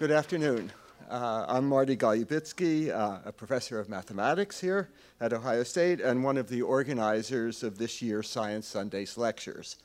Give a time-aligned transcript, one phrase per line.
[0.00, 0.72] Good afternoon.
[1.10, 4.88] Uh, I'm Marty Golubitsky, uh, a professor of mathematics here
[5.20, 9.76] at Ohio State and one of the organizers of this year's Science Sundays lectures.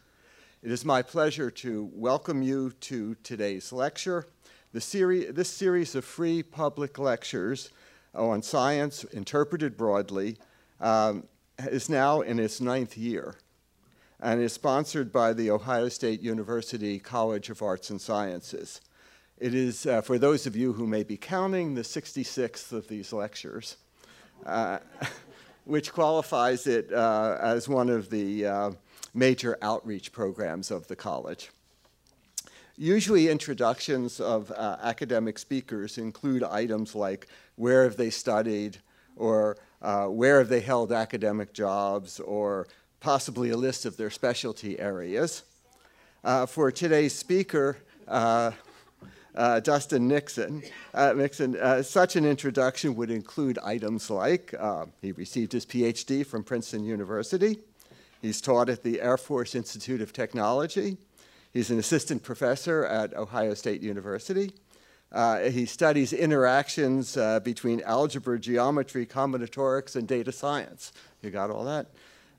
[0.63, 4.25] It is my pleasure to welcome you to today's lecture.
[4.79, 7.71] Seri this series of free public lectures
[8.13, 10.37] on science interpreted broadly
[10.79, 11.25] um,
[11.59, 13.35] is now in its ninth year
[14.21, 18.79] and is sponsored by the Ohio State University College of Arts and Sciences.
[19.37, 23.11] It is, uh, for those of you who may be counting, the 66th of these
[23.11, 23.75] lectures,
[24.45, 24.77] uh,
[25.65, 28.71] which qualifies it uh, as one of the uh,
[29.13, 31.51] major outreach programs of the college.
[32.77, 37.27] Usually, introductions of uh, academic speakers include items like
[37.57, 38.77] where have they studied,
[39.17, 42.67] or uh, where have they held academic jobs, or
[43.01, 45.43] possibly a list of their specialty areas.
[46.47, 47.77] for today's speaker,
[49.35, 50.63] uh, Dustin Mixon.
[50.93, 56.25] Uh, Mixon, uh, such an introduction would include items like uh, he received his PhD
[56.25, 57.59] from Princeton University.
[58.21, 60.97] He's taught at the Air Force Institute of Technology.
[61.53, 64.51] He's an assistant professor at Ohio State University.
[65.11, 70.91] Uh, he studies interactions uh, between algebra, geometry, combinatorics, and data science.
[71.21, 71.87] You got all that?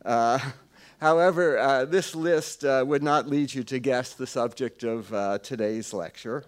[1.00, 6.44] However, this list would not lead you to guess the subject of today's lecture.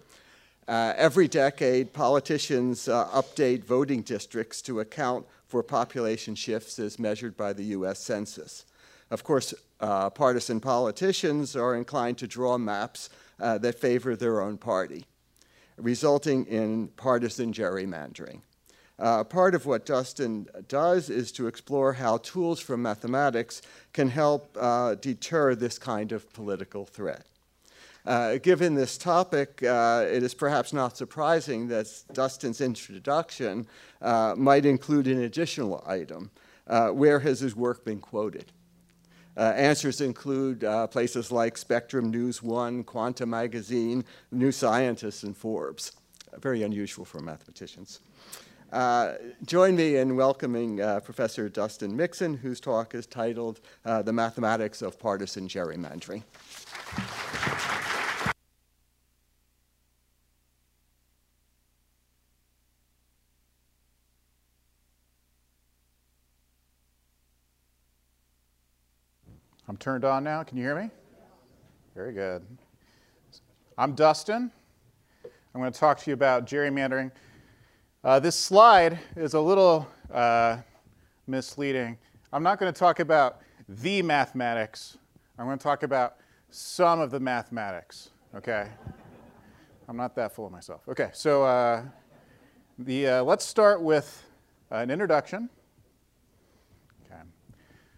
[0.69, 7.35] Uh, every decade, politicians uh, update voting districts to account for population shifts as measured
[7.35, 8.65] by the US Census.
[9.09, 14.59] Of course, uh, partisan politicians are inclined to draw maps uh, that favor their own
[14.59, 15.05] party,
[15.75, 18.41] resulting in partisan gerrymandering.
[18.99, 24.55] Uh, part of what Dustin does is to explore how tools from mathematics can help
[24.59, 27.25] uh, deter this kind of political threat.
[28.05, 33.67] Uh, given this topic, uh, it is perhaps not surprising that Dustin's introduction
[34.01, 36.31] uh, might include an additional item.
[36.65, 38.51] Uh, where has his work been quoted?
[39.35, 45.93] Uh, answers include uh, places like Spectrum News One, Quanta Magazine, New Scientist, and Forbes.
[46.37, 47.99] very unusual for mathematicians.
[49.45, 55.47] join me in welcoming Professor Dustin Mixon, whose talk is titled The Mathematics of Partisan
[55.47, 56.23] Gerrymandering.
[69.79, 70.43] Turned on now.
[70.43, 70.89] Can you hear me?
[71.95, 72.45] Very good.
[73.77, 74.51] I'm Dustin.
[75.23, 77.11] I'm going to talk to you about gerrymandering.
[78.03, 80.57] Uh, this slide is a little uh,
[81.27, 81.97] misleading.
[82.33, 84.97] I'm not going to talk about the mathematics.
[85.37, 86.17] I'm going to talk about
[86.49, 88.09] some of the mathematics.
[88.35, 88.67] Okay?
[89.87, 90.81] I'm not that full of myself.
[90.89, 91.83] Okay, so uh,
[92.77, 94.23] the, uh, let's start with
[94.71, 95.49] an introduction.
[97.05, 97.21] Okay.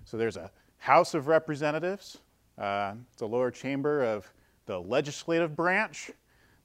[0.06, 2.18] So there's a House of Representatives,
[2.58, 4.34] uh, the lower chamber of
[4.66, 6.10] the legislative branch.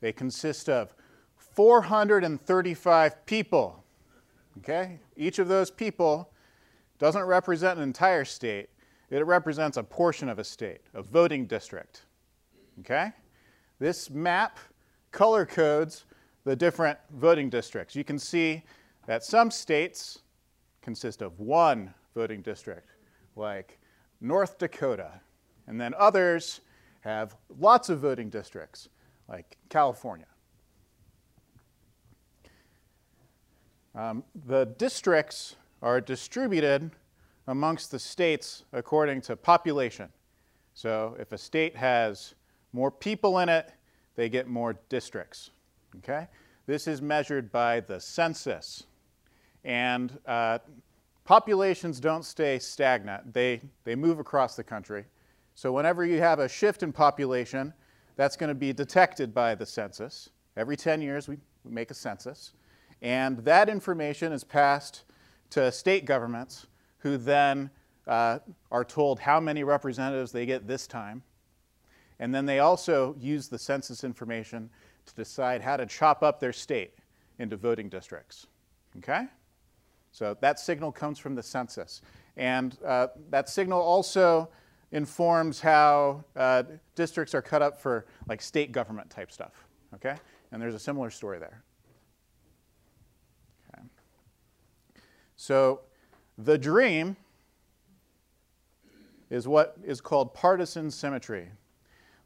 [0.00, 0.94] They consist of
[1.36, 3.84] 435 people.
[4.58, 5.00] Okay?
[5.18, 6.30] Each of those people
[6.98, 8.70] doesn't represent an entire state,
[9.10, 12.06] it represents a portion of a state, a voting district.
[12.80, 13.12] Okay?
[13.78, 14.58] This map
[15.12, 16.06] color codes
[16.44, 17.94] the different voting districts.
[17.94, 18.62] You can see
[19.04, 20.20] that some states
[20.80, 22.88] consist of one voting district,
[23.36, 23.78] like
[24.20, 25.20] North Dakota.
[25.66, 26.60] And then others
[27.00, 28.88] have lots of voting districts,
[29.28, 30.26] like California.
[33.94, 36.90] Um, the districts are distributed
[37.46, 40.10] amongst the states according to population.
[40.74, 42.34] So if a state has
[42.72, 43.72] more people in it,
[44.16, 45.50] they get more districts.
[45.98, 46.26] Okay?
[46.66, 48.84] This is measured by the census.
[49.64, 50.58] And uh,
[51.26, 55.04] populations don't stay stagnant, they, they move across the country.
[55.54, 57.74] So, whenever you have a shift in population,
[58.16, 60.30] that's going to be detected by the census.
[60.56, 62.52] Every 10 years, we, make a census.
[63.02, 65.02] And that information is passed
[65.50, 66.66] to state governments,
[66.98, 67.70] who then
[68.06, 68.38] uh,
[68.70, 71.22] are told how many representatives they get this time.
[72.18, 74.70] And then they also use the census information
[75.06, 76.94] to decide how to chop up their state
[77.38, 78.46] into voting districts.
[78.98, 79.26] Okay?
[80.16, 82.00] So that signal comes from the census.
[82.38, 84.48] And uh, that signal also
[84.90, 86.62] informs how uh,
[86.94, 89.52] districts are cut up for like state government type stuff.
[89.94, 90.16] Okay?
[90.52, 91.62] And there's a similar story there.
[93.74, 93.82] Okay.
[95.36, 95.80] So
[96.38, 97.14] the dream
[99.28, 101.50] is what is called partisan symmetry.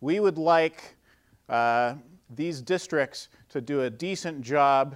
[0.00, 0.94] We would like
[1.48, 1.94] uh,
[2.36, 4.94] these districts to do a decent job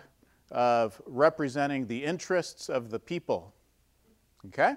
[0.54, 3.52] of representing the interests of the people.
[4.46, 4.74] Okay?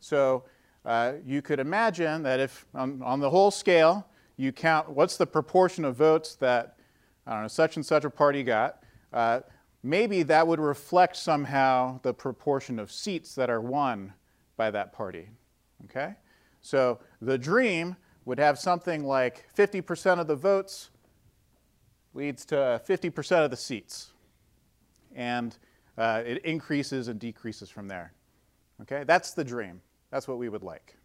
[0.00, 0.44] So
[0.84, 4.06] uh, you could imagine that if, on, on, the whole scale,
[4.36, 6.76] you count what's the proportion of votes that,
[7.26, 8.82] I don't know, such and such a party got,
[9.12, 9.40] uh,
[9.84, 14.12] maybe that would reflect somehow the proportion of seats that are won
[14.56, 15.28] by that party.
[15.84, 16.14] Okay?
[16.60, 20.90] So the dream would have something like 50% of the votes
[22.14, 24.13] leads to 50% of the seats.
[25.14, 25.56] And
[25.96, 28.12] uh, it increases and decreases from there.
[28.82, 29.04] Okay?
[29.04, 29.80] That's the dream.
[30.10, 30.96] That's what we would like.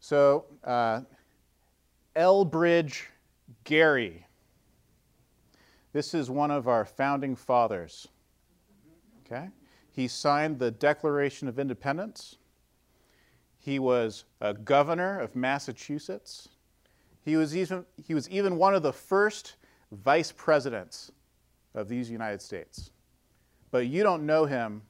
[0.00, 1.02] So, uh,
[2.16, 3.02] Elbridge
[3.64, 4.26] Gerry.
[5.92, 8.08] This is one of our founding fathers.
[9.24, 9.48] Okay?
[9.92, 12.36] He signed the Declaration of Independence.
[13.58, 16.48] He was a governor of Massachusetts.
[17.24, 19.56] He was even, he was even one of the first
[19.92, 21.10] vice presidents
[21.74, 22.90] of these United States.
[23.70, 24.82] But you don't know him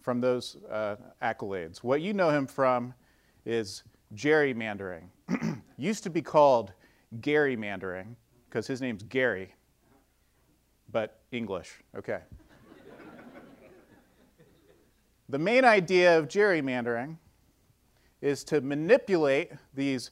[0.00, 1.78] from those uh, accolades.
[1.78, 2.94] What you know him from
[3.44, 3.82] is
[4.14, 5.08] gerrymandering.
[5.76, 6.72] Used to be called
[7.20, 8.14] gerrymandering
[8.48, 9.54] because his name's Gary,
[10.92, 11.82] but English.
[11.96, 12.20] Okay.
[15.28, 17.16] the main idea of gerrymandering
[18.22, 20.10] is to manipulate these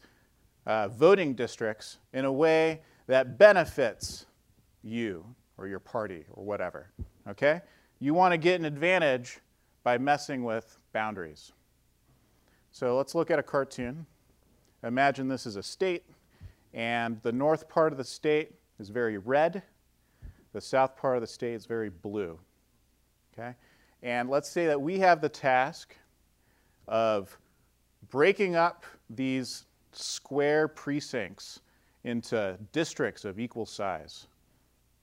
[0.67, 4.27] uh, voting districts in a way that benefits
[4.83, 5.25] you
[5.59, 6.91] or your party or whatever.
[7.29, 7.61] Okay?
[8.01, 9.41] You want to get an advantage
[9.83, 11.53] by messing with boundaries.
[12.73, 14.07] So let's look at a cartoon.
[14.83, 16.05] Imagine this is a state,
[16.73, 19.63] and the north part of the state is very red,
[20.53, 22.39] the south part of the state is very blue.
[23.33, 23.55] Okay?
[24.03, 25.97] And let's say that we have the task
[26.87, 27.37] of
[28.11, 29.65] breaking up these
[29.97, 31.61] square precincts
[32.05, 34.27] into districts of equal size.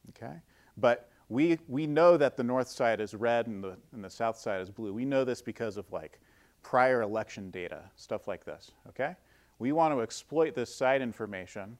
[0.09, 0.35] Okay?
[0.77, 4.37] But we, we know that the north side is red and the, and the south
[4.37, 4.93] side is blue.
[4.93, 6.19] We know this because of like
[6.61, 8.71] prior election data, stuff like this.
[8.89, 9.15] Okay?
[9.59, 11.77] We want to exploit this side information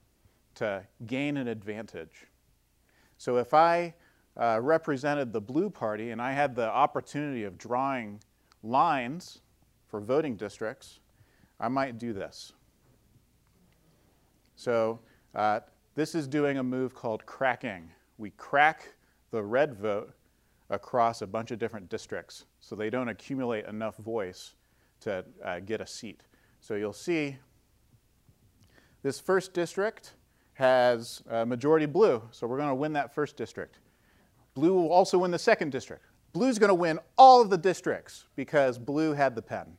[0.56, 2.26] to gain an advantage.
[3.18, 3.94] So if I
[4.36, 8.20] uh, represented the blue party and I had the opportunity of drawing
[8.62, 9.40] lines
[9.88, 11.00] for voting districts,
[11.60, 12.52] I might do this.
[14.62, 15.00] So
[15.34, 15.58] uh,
[15.96, 17.90] this is doing a move called cracking.
[18.16, 18.94] We crack
[19.32, 20.14] the red vote
[20.70, 24.54] across a bunch of different districts so they don't accumulate enough voice
[25.00, 26.22] to uh, get a seat.
[26.60, 27.38] So you'll see
[29.02, 30.12] this first district
[30.52, 33.80] has a majority blue, so we're going to win that first district.
[34.54, 36.04] Blue will also win the second district.
[36.32, 39.76] Blue's going to win all of the districts because blue had the pen.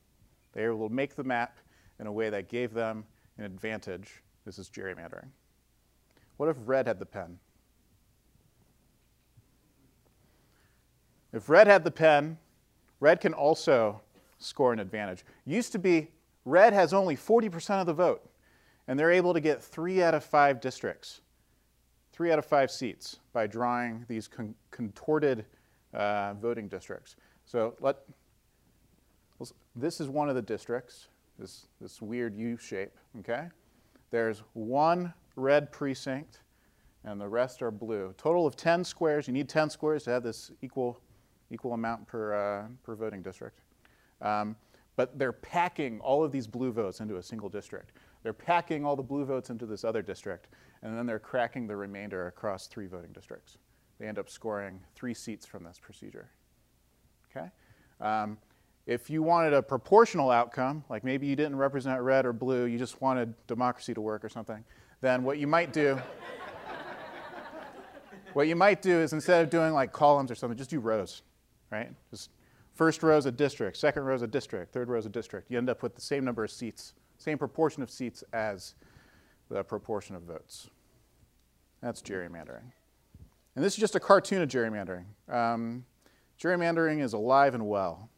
[0.51, 1.57] They will make the map
[2.01, 3.05] in a way that gave them
[3.37, 4.21] an advantage.
[4.45, 5.27] This is gerrymandering.
[6.37, 7.39] What if red had the pen?
[11.31, 12.37] If red had the pen,
[12.99, 14.01] red can also
[14.37, 15.25] score an advantage.
[15.45, 16.09] Used to be
[16.45, 18.29] red has only 40% of the vote,
[18.87, 21.21] and they're able to get three out of five districts,
[22.11, 25.45] three out of five seats by drawing these con contorted
[25.93, 27.15] uh, voting districts.
[27.45, 27.97] So let,
[29.75, 31.07] this is one of the districts,
[31.39, 33.47] this, this weird U shape, okay?
[34.13, 36.41] There's one red precinct,
[37.03, 38.13] and the rest are blue.
[38.15, 39.25] Total of 10 squares.
[39.25, 40.99] You need 10 squares to have this equal,
[41.49, 43.61] equal amount per, uh, per voting district.
[44.21, 44.55] Um,
[44.97, 47.93] but they're packing all of these blue votes into a single district.
[48.21, 50.47] They're packing all the blue votes into this other district,
[50.83, 53.57] and then they're cracking the remainder across three voting districts.
[53.97, 56.29] They end up scoring three seats from this procedure.
[57.35, 57.49] Okay?
[57.99, 58.37] Um,
[58.85, 62.77] if you wanted a proportional outcome, like maybe you didn't represent red or blue, you
[62.77, 64.63] just wanted democracy to work or something,
[65.01, 65.99] then what you might do,
[68.33, 71.21] what you might do is instead of doing like columns or something, just do rows,
[71.71, 71.91] right?
[72.11, 72.29] Just
[72.73, 75.49] first row is a district, second row is a district, third row is a district.
[75.49, 78.75] You end up with the same number of seats, same proportion of seats as
[79.49, 80.69] the proportion of votes.
[81.81, 82.71] That's gerrymandering.
[83.55, 85.05] And this is just a cartoon of gerrymandering.
[85.29, 85.85] Um,
[86.41, 88.09] gerrymandering is alive and well.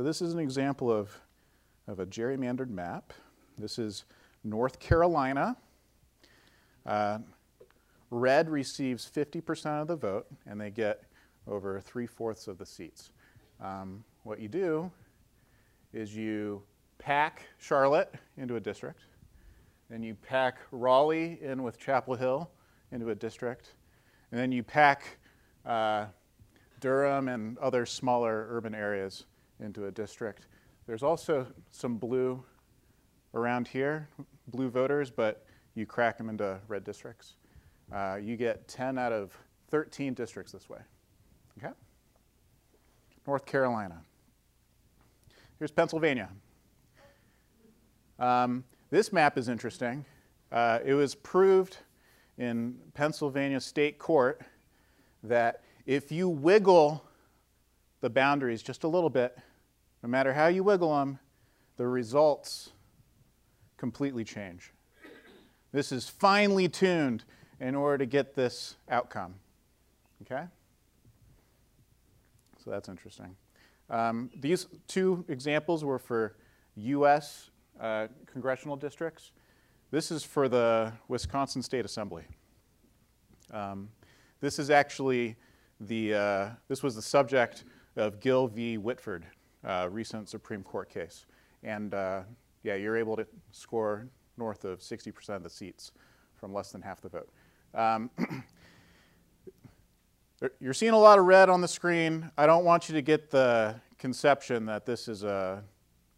[0.00, 1.10] So this is an example of,
[1.86, 3.12] of a gerrymandered map.
[3.58, 4.06] This is
[4.42, 5.58] North Carolina.
[6.86, 7.18] Uh,
[8.08, 11.02] red receives 50% of the vote, and they get
[11.46, 13.10] over three-fourths of the seats.
[13.60, 14.90] Um, what you do
[15.92, 16.62] is you
[16.96, 19.00] pack Charlotte into a district,
[19.90, 22.50] then you pack Raleigh in with Chapel Hill
[22.90, 23.74] into a district,
[24.32, 25.18] and then you pack
[25.66, 26.06] uh,
[26.80, 29.26] Durham and other smaller urban areas
[29.60, 30.46] into a district.
[30.86, 32.42] There's also some blue
[33.34, 34.08] around here,
[34.48, 37.34] blue voters, but you crack them into red districts.
[37.92, 39.36] Uh, you get 10 out of
[39.70, 40.80] 13 districts this way.
[41.58, 41.72] Okay?
[43.26, 44.02] North Carolina.
[45.58, 46.30] Here's Pennsylvania.
[48.18, 50.04] Um, this map is interesting.
[50.50, 51.78] Uh, it was proved
[52.38, 54.40] in Pennsylvania State Court
[55.22, 57.04] that if you wiggle
[58.00, 59.38] the boundaries just a little bit,
[60.02, 61.18] no matter how you wiggle them,
[61.76, 62.72] the results
[63.76, 64.72] completely change.
[65.72, 67.24] This is finely tuned
[67.60, 69.34] in order to get this outcome.
[70.22, 70.44] Okay?
[72.62, 73.36] So that's interesting.
[73.88, 76.36] Um, these two examples were for
[76.76, 79.32] US uh, congressional districts.
[79.90, 82.24] This is for the Wisconsin State Assembly.
[83.52, 83.88] Um,
[84.40, 85.36] this is actually
[85.80, 87.64] the, uh, this was the subject
[87.96, 88.78] of Gill v.
[88.78, 89.26] Whitford,
[89.64, 91.26] uh, recent Supreme Court case.
[91.62, 92.22] And uh,
[92.62, 95.92] yeah, you're able to score north of 60% of the seats
[96.36, 97.28] from less than half the vote.
[97.74, 98.10] Um,
[100.60, 102.30] you're seeing a lot of red on the screen.
[102.38, 105.62] I don't want you to get the conception that this is a,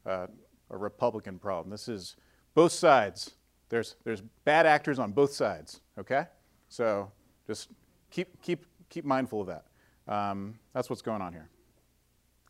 [0.07, 0.29] a,
[0.71, 1.71] a Republican problem.
[1.71, 2.17] This is
[2.55, 3.33] both sides.
[3.69, 6.27] There's, there's bad actors on both sides, okay?
[6.69, 7.11] So
[7.47, 7.71] just
[8.11, 9.65] keep, keep, keep mindful of that.
[10.07, 11.49] Um, that's what's going on here.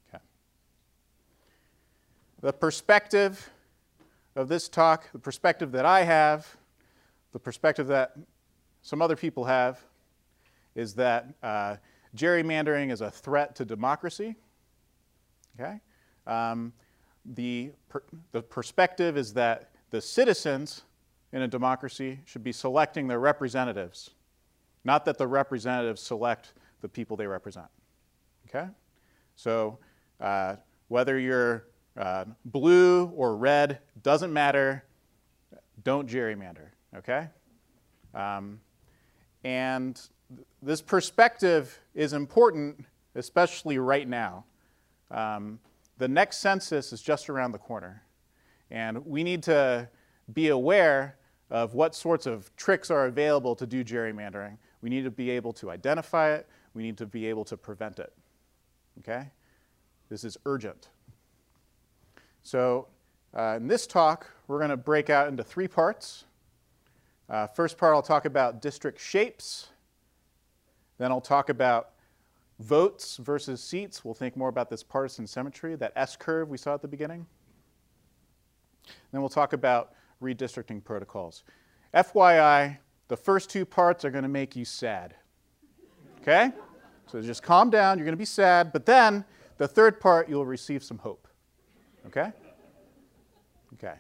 [0.09, 0.23] Okay.
[2.43, 3.51] The perspective
[4.35, 6.57] of this talk, the perspective that I have,
[7.33, 8.17] the perspective that
[8.83, 9.81] some other people have,
[10.75, 11.77] is that uh,
[12.17, 14.35] gerrymandering is a threat to democracy.
[15.55, 15.81] Okay?
[16.27, 16.73] Um,
[17.25, 20.83] the, per, the perspective is that the citizens
[21.33, 24.11] in a democracy should be selecting their representatives,
[24.85, 27.69] not that the representatives select the people they represent.
[28.49, 28.67] Okay?
[29.37, 29.79] So
[30.19, 30.57] uh,
[30.89, 34.85] whether you're uh, blue or red, doesn't matter.
[35.85, 36.69] Don't gerrymander.
[36.97, 37.29] Okay?
[38.15, 38.61] Um,
[39.45, 40.01] and
[40.35, 42.85] th- this perspective is important,
[43.15, 44.45] especially right now.
[45.11, 45.59] Um,
[45.99, 48.03] the next census is just around the corner.
[48.71, 49.89] And we need to
[50.33, 51.17] be aware
[51.51, 54.57] of what sorts of tricks are available to do gerrymandering.
[54.81, 57.99] We need to be able to identify it, we need to be able to prevent
[57.99, 58.13] it.
[59.01, 59.31] Okay?
[60.09, 60.89] This is urgent.
[62.43, 62.89] So,
[63.37, 66.25] uh, in this talk, we're going to break out into three parts.
[67.29, 69.69] Uh, first part, I'll talk about district shapes.
[70.99, 71.91] Then I'll talk about
[72.59, 74.05] votes versus seats.
[74.05, 77.27] We'll think more about this partisan symmetry, that S curve we saw at the beginning.
[79.13, 81.45] Then we'll talk about redistricting protocols.
[81.95, 85.15] FYI, the first two parts are going to make you sad.
[86.21, 86.51] Okay?
[87.07, 89.25] So just calm down, you're going to be sad, but then
[89.59, 91.22] the third part, you'll receive some hope.
[92.07, 92.33] Okay?
[93.75, 93.95] Okay.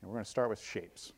[0.00, 1.12] And we're going to start with shapes.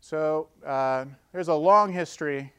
[0.00, 2.52] So uh, there's a long history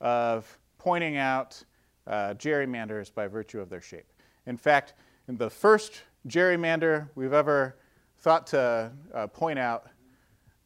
[0.00, 1.62] of pointing out
[2.06, 4.06] uh, gerrymanders by virtue of their shape.
[4.46, 4.94] In fact,
[5.28, 7.76] in the first gerrymander we've ever
[8.18, 9.88] thought to uh, point out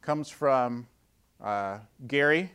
[0.01, 0.87] comes from
[1.43, 2.51] uh, Gerry.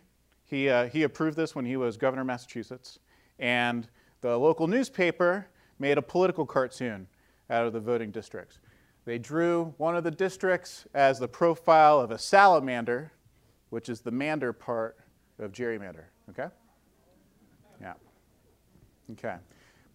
[0.50, 2.98] He, uh, he approved this when he was governor of Massachusetts.
[3.38, 3.88] And
[4.20, 5.46] the local newspaper
[5.78, 7.06] made a political cartoon
[7.48, 8.58] out of the voting districts.
[9.04, 13.12] They drew one of the districts as the profile of a salamander,
[13.70, 14.98] which is the mander part
[15.38, 16.04] of gerrymander.
[16.28, 16.48] Okay?
[17.80, 17.94] Yeah.
[19.12, 19.36] Okay.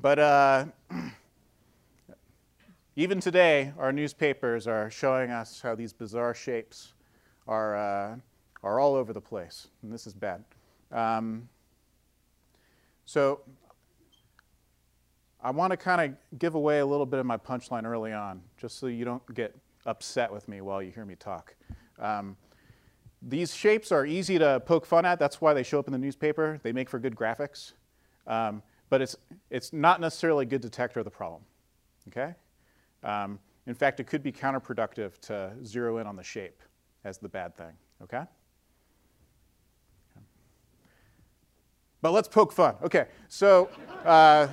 [0.01, 0.65] But uh,
[2.95, 6.93] even today, our newspapers are showing us how these bizarre shapes
[7.47, 8.15] are, uh,
[8.65, 10.43] are all over the place, and this is bad.
[10.91, 11.47] Um,
[13.05, 13.41] so
[15.41, 18.41] I want to kind of give away a little bit of my punchline early on,
[18.57, 19.55] just so you don't get
[19.85, 21.55] upset with me while you hear me talk.
[21.99, 22.35] Um,
[23.21, 25.19] these shapes are easy to poke fun at.
[25.19, 26.59] That's why they show up in the newspaper.
[26.63, 27.73] They make for good graphics.
[28.25, 29.15] Um, but it's,
[29.51, 31.41] it's not necessarily a good detector of the problem.
[32.07, 32.33] Okay?
[33.03, 36.61] Um, in fact, it could be counterproductive to zero in on the shape
[37.03, 37.73] as the bad thing.
[38.01, 38.23] Okay?
[42.05, 42.75] But let's poke fun.
[42.83, 43.67] Okay, so
[44.05, 44.47] uh,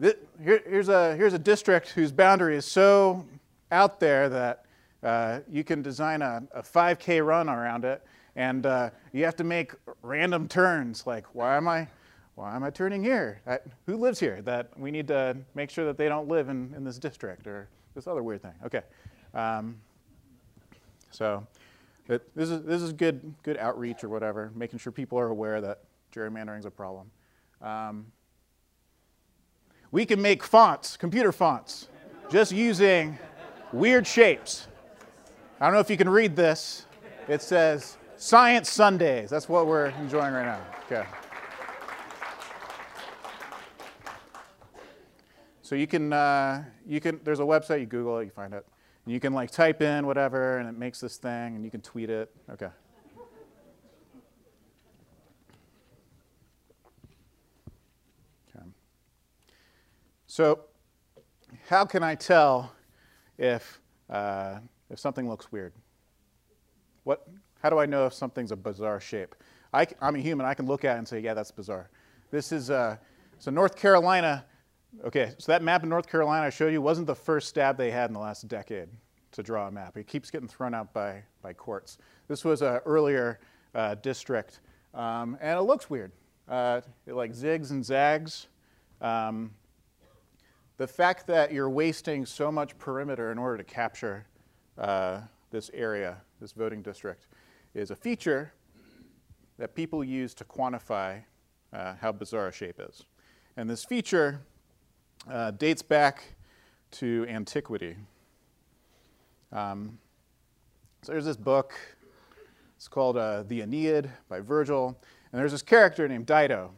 [0.00, 3.26] th- here, here's, a, here's a district whose boundary is so
[3.70, 4.64] out there that
[5.02, 8.02] uh, you can design a, a 5K run around it,
[8.34, 11.06] and uh, you have to make random turns.
[11.06, 11.86] Like, why am I,
[12.34, 13.42] why am I turning here?
[13.46, 14.40] I, who lives here?
[14.40, 17.68] That we need to make sure that they don't live in, in this district or
[17.94, 18.54] this other weird thing.
[18.64, 18.80] Okay.
[19.34, 19.76] Um,
[21.10, 21.46] so
[22.06, 25.84] This is this is good good outreach or whatever, making sure people are aware that
[26.14, 27.10] gerrymandering is a problem.
[27.62, 28.06] Um,
[29.90, 31.88] we can make fonts, computer fonts,
[32.30, 33.18] just using
[33.72, 34.68] weird shapes.
[35.60, 36.86] I don't know if you can read this.
[37.28, 39.30] It says Science Sundays.
[39.30, 40.60] That's what we're enjoying right now.
[40.86, 41.06] Okay.
[45.62, 48.66] So you can, uh, you can, there's a website, you Google it, you find it.
[49.06, 52.08] You can like type in whatever and it makes this thing and you can tweet
[52.08, 52.34] it.
[52.50, 52.68] Okay.
[58.56, 58.64] okay.
[60.26, 60.60] So
[61.68, 62.72] how can I tell
[63.36, 65.74] if, uh, if something looks weird?
[67.04, 67.26] What,
[67.62, 69.34] how do I know if something's a bizarre shape?
[69.74, 71.90] I, am a human, I can look at it and say, yeah, that's bizarre.
[72.30, 72.96] This is, uh,
[73.38, 74.46] so North Carolina
[75.02, 77.90] Okay, so that map in North Carolina I showed you wasn't the first stab they
[77.90, 78.88] had in the last decade
[79.32, 79.96] to draw a map.
[79.96, 81.98] It keeps getting thrown out by, by courts.
[82.28, 83.40] This was an earlier
[83.74, 84.60] uh, district,
[84.94, 86.12] um, and it looks weird.
[86.48, 88.46] Uh, it like zigs and zags.
[89.00, 89.50] Um,
[90.76, 94.26] the fact that you're wasting so much perimeter in order to capture
[94.78, 95.20] uh,
[95.50, 97.26] this area, this voting district,
[97.74, 98.52] is a feature
[99.58, 101.22] that people use to quantify
[101.72, 103.04] uh, how bizarre a shape is.
[103.56, 104.40] And this feature
[105.30, 106.24] uh, dates back
[106.92, 107.96] to antiquity.
[109.52, 109.98] Um,
[111.02, 111.74] so there's this book.
[112.76, 114.98] It's called uh, The Aeneid by Virgil.
[115.32, 116.72] And there's this character named Dido.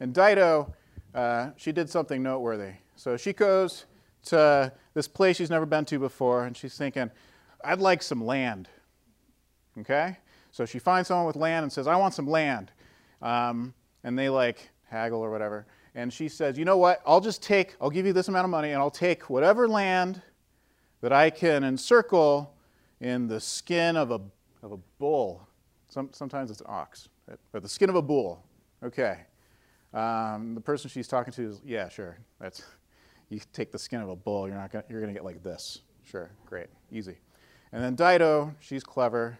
[0.00, 0.74] And Dido,
[1.14, 2.72] uh, she did something noteworthy.
[2.96, 3.86] So she goes
[4.26, 7.10] to this place she's never been to before, and she's thinking,
[7.64, 8.68] I'd like some land.
[9.78, 10.18] Okay?
[10.52, 12.70] So she finds someone with land and says, I want some land.
[13.20, 13.74] Um,
[14.04, 17.02] and they like haggle or whatever and she says, You know what?
[17.06, 20.22] I'll just take, I'll give you this amount of money, and I'll take whatever land
[21.00, 22.54] that I can encircle
[23.00, 24.20] in the skin of a,
[24.62, 25.46] of a bull.
[25.88, 27.08] Some, sometimes it's an ox,
[27.52, 28.44] but the skin of a bull.
[28.82, 29.18] Okay.
[29.92, 32.18] Um, the person she's talking to is, Yeah, sure.
[32.40, 32.62] That's,
[33.28, 35.42] you take the skin of a bull, you're, not gonna, you're going to get like
[35.42, 35.80] this.
[36.04, 37.16] Sure, great, easy.
[37.72, 39.38] And then Dido, she's clever.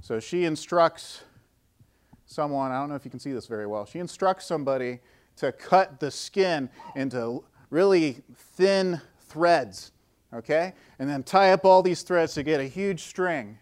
[0.00, 1.22] So she instructs
[2.26, 5.00] someone, I don't know if you can see this very well, she instructs somebody
[5.38, 9.92] to cut the skin into really thin threads,
[10.34, 10.74] okay?
[10.98, 13.58] And then tie up all these threads to get a huge string,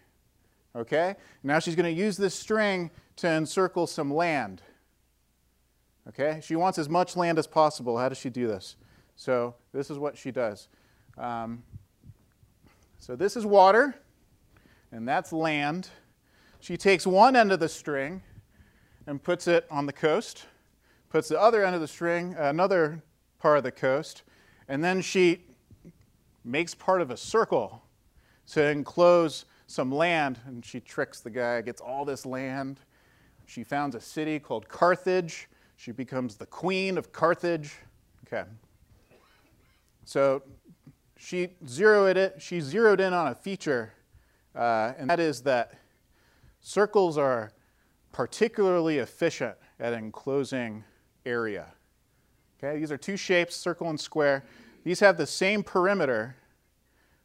[0.75, 1.15] okay?
[1.43, 4.61] Now she's going to use this string to encircle some land,
[6.09, 6.39] okay?
[6.43, 7.97] She wants as much land as possible.
[7.97, 8.75] How does she do this?
[9.15, 10.69] So this is what she does.
[11.17, 11.63] Um,
[12.99, 13.95] so this is water,
[14.91, 15.89] and that's land.
[16.59, 18.23] She takes one end of the string
[19.05, 20.45] and puts it on the coast
[21.09, 23.01] puts the other end of the string, another
[23.39, 24.23] part of the coast,
[24.67, 25.45] and then she
[26.43, 27.83] makes part of a circle
[28.47, 32.79] to enclose some land, and she tricks the guy, gets all this land.
[33.45, 35.49] She founds a city called Carthage.
[35.75, 37.75] She becomes the queen of Carthage.
[38.25, 38.47] Okay.
[40.05, 40.41] So
[41.17, 42.41] she zeroed it.
[42.41, 43.93] She zeroed in on a feature,
[44.55, 45.73] uh, and that is that
[46.61, 47.51] circles are
[48.11, 50.83] particularly efficient at enclosing
[51.27, 51.67] area.
[52.57, 54.43] Okay, these are two shapes, circle and square.
[54.83, 56.35] These have the same perimeter,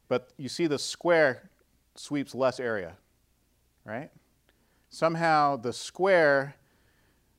[0.08, 1.48] but you see the square
[1.94, 2.96] sweeps less area,
[3.84, 4.10] right?
[4.90, 6.56] Somehow the square,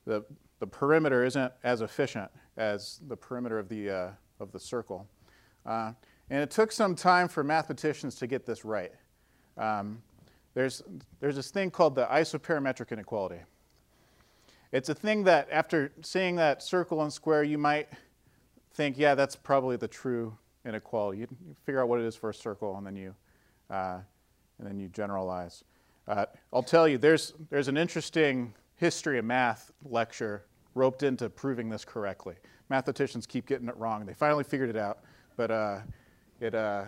[0.06, 0.24] the,
[0.60, 5.08] the perimeter isn't as efficient as the perimeter of the, uh, of the circle.
[5.66, 5.92] Uh,
[6.30, 8.92] and it took some time for mathematicians to get this right.
[9.58, 10.02] Um,
[10.54, 10.82] there's,
[11.20, 13.42] there's this thing called the isoperimetric inequality.
[14.74, 17.90] It's a thing that after seeing that circle and square, you might
[18.74, 21.20] think, yeah, that's probably the true inequality.
[21.20, 21.28] You,
[21.64, 23.14] figure out what it is for a circle, and then you,
[23.70, 24.00] uh,
[24.58, 25.64] and then you generalize.
[26.08, 31.70] Uh, I'll tell you, there's, there's an interesting history of math lecture roped into proving
[31.70, 32.34] this correctly.
[32.70, 34.04] Mathematicians keep getting it wrong.
[34.08, 35.02] They finally figured it out,
[35.38, 35.82] but uh,
[36.40, 36.86] it, uh,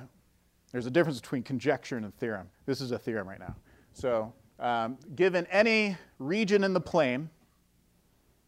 [0.72, 2.50] there's a difference between conjecture and theorem.
[2.66, 3.56] This is a theorem right now.
[3.94, 7.30] So um, given any region in the plane,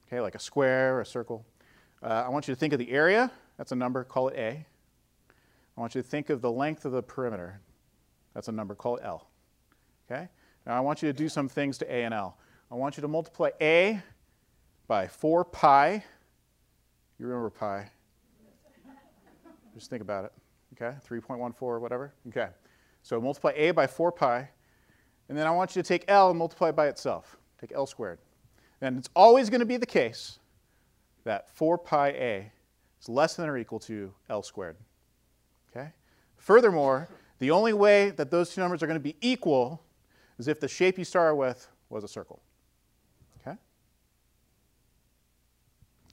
[0.08, 1.46] okay, like a square or a circle.
[2.02, 3.32] Uh, I want you to think of the area.
[3.58, 4.04] That's a number.
[4.04, 4.66] Call it A.
[5.78, 7.62] I want you to think of the length of the perimeter.
[8.34, 8.76] That's a number.
[8.76, 9.28] Call it L.
[10.10, 10.28] Okay?
[10.66, 12.38] Now I want you to do some things to A and L.
[12.72, 14.02] I want you to multiply A
[14.88, 16.04] by 4 pi.
[17.20, 17.90] You remember pi.
[19.74, 20.32] Just think about it.
[20.74, 20.98] Okay?
[21.08, 22.14] 3.14 or whatever.
[22.30, 22.48] Okay.
[23.04, 24.50] So multiply A by 4 pi.
[25.30, 27.38] And then I want you to take L and multiply by itself.
[27.60, 28.20] Take L squared.
[28.82, 30.40] And it's always going to be the case
[31.24, 32.52] that 4 pi a
[33.02, 34.78] is less than or equal to L squared.
[35.72, 35.90] Okay?
[36.38, 37.10] Furthermore,
[37.40, 39.82] the only way that those two numbers are going to be equal
[40.38, 42.42] is if the shape you started with was a circle.
[43.42, 43.58] Okay?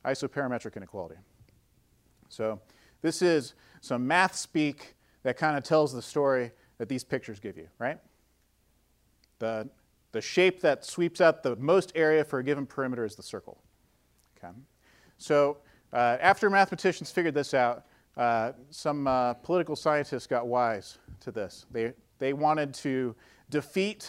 [0.04, 1.16] Isoperimetric inequality.
[2.28, 2.60] So
[3.02, 7.56] this is some math speak that kind of tells the story that these pictures give
[7.56, 7.98] you, right?
[9.38, 9.68] The,
[10.14, 13.60] the shape that sweeps out the most area for a given perimeter is the circle.
[14.38, 14.54] Okay?
[15.18, 15.58] So
[15.92, 17.84] uh, after mathematicians figured this out,
[18.16, 21.66] uh, some uh, political scientists got wise to this.
[21.72, 23.16] They, they wanted to
[23.50, 24.08] defeat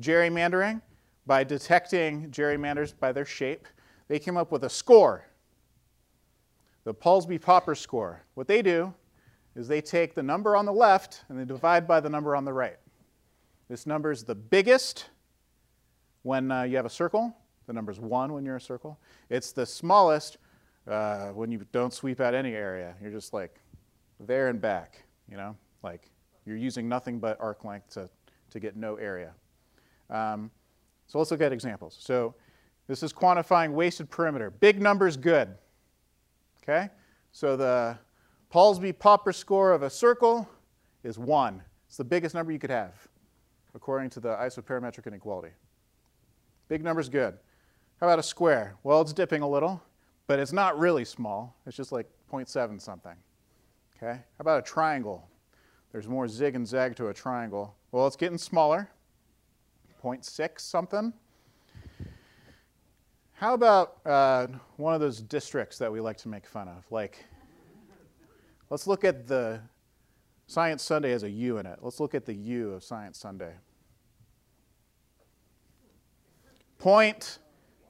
[0.00, 0.80] gerrymandering
[1.26, 3.66] by detecting gerrymanders by their shape.
[4.06, 5.26] They came up with a score,
[6.84, 8.22] the Polsby-Popper score.
[8.34, 8.94] What they do
[9.56, 12.44] is they take the number on the left and they divide by the number on
[12.44, 12.76] the right.
[13.68, 15.06] This number is the biggest
[16.22, 17.34] when uh, you have a circle.
[17.66, 18.98] The number is 1 when you're a circle.
[19.30, 20.38] It's the smallest
[20.86, 22.94] uh, when you don't sweep out any area.
[23.00, 23.60] You're just like
[24.18, 26.10] there and back, you know, like
[26.44, 28.08] you're using nothing but arc length to,
[28.50, 29.32] to get no area.
[30.10, 30.50] Um,
[31.06, 31.96] so let's look at examples.
[32.00, 32.34] So
[32.88, 34.50] this is quantifying wasted perimeter.
[34.50, 35.54] Big numbers good.
[36.62, 36.90] Okay?
[37.32, 37.98] So the
[38.52, 40.48] Polsby-Popper score of a circle
[41.02, 41.62] is 1.
[41.86, 42.94] It's the biggest number you could have,
[43.74, 45.52] according to the isoperimetric inequality.
[46.72, 47.34] Big number's good.
[48.00, 48.76] How about a square?
[48.82, 49.82] Well, it's dipping a little,
[50.26, 51.54] but it's not really small.
[51.66, 53.12] It's just like 0.7 something.
[53.94, 54.14] Okay?
[54.14, 55.28] How about a triangle?
[55.92, 57.76] There's more zig and zag to a triangle.
[57.90, 58.88] Well, it's getting smaller,
[60.02, 61.12] 0.6 something.
[63.34, 64.46] How about uh,
[64.78, 67.22] one of those districts that we like to make fun of, like
[68.70, 69.60] Let's look at the
[70.46, 71.80] Science Sunday as a U in it.
[71.82, 73.52] Let's look at the U of Science Sunday.
[76.82, 77.38] Point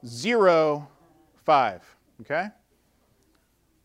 [0.05, 0.87] zero
[1.43, 1.83] five.
[2.21, 2.49] Okay?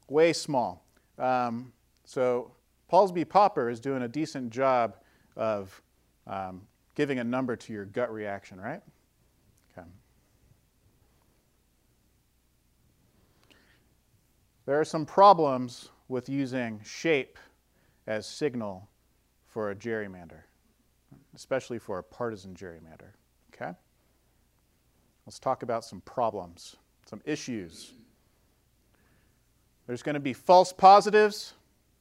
[0.07, 0.85] Way small.
[1.19, 1.73] Um,
[2.05, 2.53] so
[2.93, 4.99] Polsby-Popper is doing a decent job
[5.35, 5.81] of
[6.27, 6.61] um,
[6.95, 8.83] giving a number to your gut reaction, right?
[9.73, 9.89] Okay.
[14.67, 17.39] There are some problems with using shape
[18.07, 18.87] as signal
[19.47, 20.43] for a gerrymander,
[21.35, 23.15] especially for a partisan gerrymander.
[23.55, 23.73] Okay?
[25.29, 27.93] Let's talk about some problems, some issues.
[29.87, 31.53] There's going to be false positives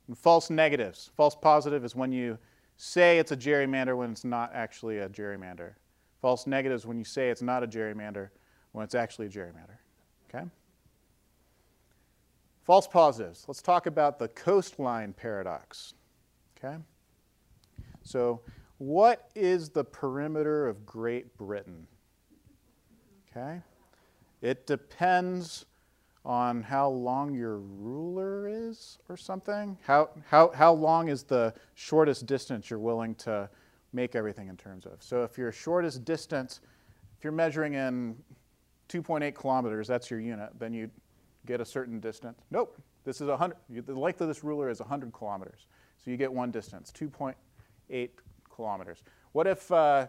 [0.07, 1.11] and false negatives.
[1.17, 2.37] False positive is when you
[2.77, 5.73] say it's a gerrymander when it's not actually a gerrymander.
[6.21, 8.29] False negatives when you say it's not a gerrymander
[8.71, 9.75] when it's actually a gerrymander.
[10.33, 10.45] Okay?
[12.63, 13.43] False positives.
[13.45, 15.95] Let's talk about the coastline paradox.
[16.57, 16.77] Okay?
[18.03, 18.39] So,
[18.77, 21.87] what is the perimeter of Great Britain?
[23.37, 23.61] Okay?
[24.41, 25.65] It depends
[26.25, 29.77] on how long your ruler is or something.
[29.85, 33.49] How, how, how long is the shortest distance you're willing to
[33.93, 35.01] make everything in terms of?
[35.01, 36.59] So, if your shortest distance,
[37.17, 38.15] if you're measuring in
[38.89, 40.89] 2.8 kilometers, that's your unit, then you
[41.45, 42.39] get a certain distance.
[42.51, 45.67] Nope, this is 100, the length of this ruler is 100 kilometers.
[46.03, 48.09] So you get one distance, 2.8
[48.53, 49.03] kilometers.
[49.31, 50.07] What if uh,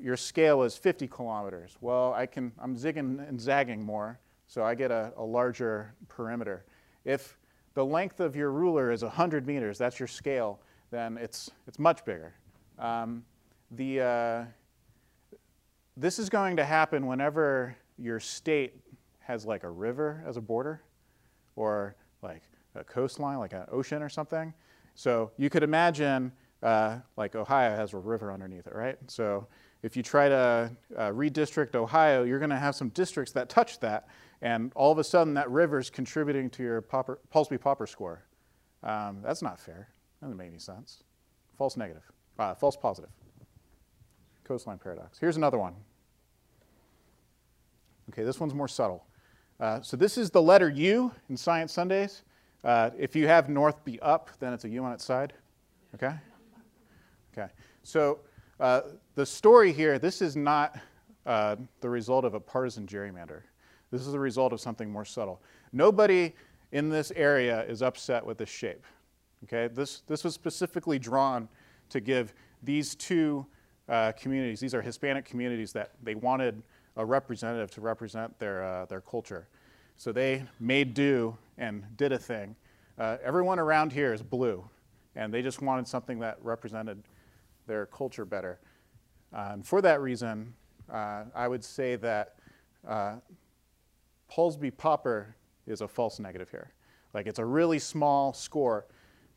[0.00, 1.76] your scale is 50 kilometers?
[1.80, 6.64] Well, I can, I'm zigging and zagging more, so I get a, a larger perimeter.
[7.04, 7.38] If
[7.74, 12.04] the length of your ruler is 100 meters, that's your scale, then it's, it's much
[12.04, 12.34] bigger.
[12.78, 13.24] Um,
[13.70, 14.44] the, uh,
[15.96, 18.74] this is going to happen whenever your state
[19.20, 20.82] has like a river as a border
[21.56, 22.42] or like
[22.74, 24.52] a coastline, like an ocean or something.
[24.94, 28.96] So you could imagine uh, like Ohio has a river underneath it, right?
[29.06, 29.46] So
[29.82, 33.80] if you try to uh, redistrict Ohio, you're going to have some districts that touch
[33.80, 34.08] that,
[34.42, 38.24] and all of a sudden that river is contributing to your Polsby-Popper score.
[38.82, 39.88] Um, that's not fair.
[40.20, 41.02] That doesn't make any sense.
[41.56, 42.02] False negative,
[42.38, 43.10] uh, false positive.
[44.44, 45.18] Coastline paradox.
[45.18, 45.74] Here's another one.
[48.10, 49.06] Okay, this one's more subtle.
[49.60, 52.22] Uh, so this is the letter U in Science Sundays.
[52.64, 55.34] Uh, if you have north be up, then it's a U on its side.
[55.94, 56.14] Okay?
[57.32, 57.50] Okay.
[57.82, 58.18] So
[58.58, 58.82] uh,
[59.14, 60.78] the story here, this is not
[61.26, 63.42] uh, the result of a partisan gerrymander.
[63.90, 65.40] This is the result of something more subtle.
[65.72, 66.34] Nobody
[66.72, 68.84] in this area is upset with this shape.
[69.44, 69.72] Okay?
[69.72, 71.48] This, this was specifically drawn
[71.88, 73.46] to give these two
[73.88, 76.62] uh, communities, these are Hispanic communities that they wanted
[76.96, 79.48] a representative to represent their, uh, their culture.
[79.96, 82.54] So they made do and did a thing.
[82.98, 84.64] Uh, everyone around here is blue,
[85.16, 87.02] and they just wanted something that represented
[87.70, 88.58] their culture better.
[89.32, 90.54] And for that reason,
[90.92, 92.34] uh, I would say that
[92.86, 93.16] uh,
[94.28, 95.36] Polsby-Popper
[95.68, 96.72] is a false negative here.
[97.14, 98.86] Like it's a really small score,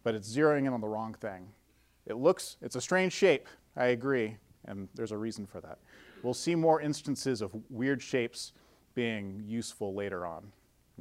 [0.04, 1.48] but it's zeroing in on the wrong thing.
[2.08, 5.78] It looks, it's a strange shape, I agree, and there's a reason for that.
[6.24, 8.54] We'll see more instances of weird shapes
[8.96, 10.52] being useful later on.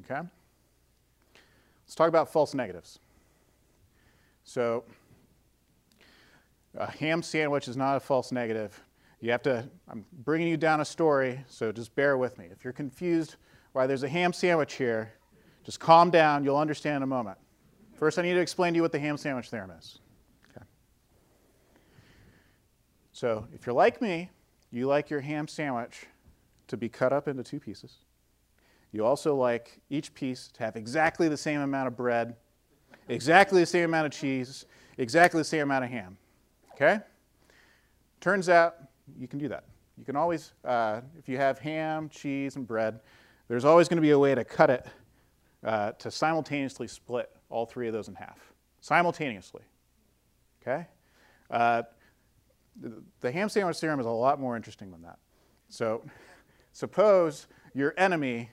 [0.01, 0.21] Okay?
[1.85, 2.99] Let's talk about false negatives.
[4.45, 4.85] So,
[6.77, 8.83] a ham sandwich is not a false negative.
[9.21, 12.47] You have to, I'm bringing you down a story, so just bear with me.
[12.51, 13.37] If you're confused
[13.73, 15.13] why there's a ham sandwich here,
[15.65, 17.39] just calm down, you'll understand in a moment.
[17.95, 20.01] First, I need to explain to you what the ham sandwich theorem is.
[20.51, 20.65] Okay.
[23.13, 24.31] So, if you're like me,
[24.73, 26.07] you like your ham sandwich
[26.69, 27.99] to be cut up into two pieces.
[28.91, 32.37] You also like each piece to have exactly the same amount of bread,
[33.09, 34.67] exactly the same amount of cheese,
[34.99, 36.19] exactly the same amount of ham.
[36.75, 37.01] Okay?
[38.21, 38.77] Turns out
[39.19, 39.65] you can do that.
[39.99, 43.01] You can always, uh, if you have ham, cheese, and bread,
[43.49, 44.87] there's always going to be a way to cut it
[45.65, 48.39] uh, to simultaneously split all three of those in half.
[48.81, 49.63] Simultaneously.
[50.63, 50.87] Okay?
[51.51, 51.83] Uh,
[52.81, 55.19] the, the ham sandwich theorem is a lot more interesting than that.
[55.69, 56.05] So,
[56.73, 58.51] suppose your enemy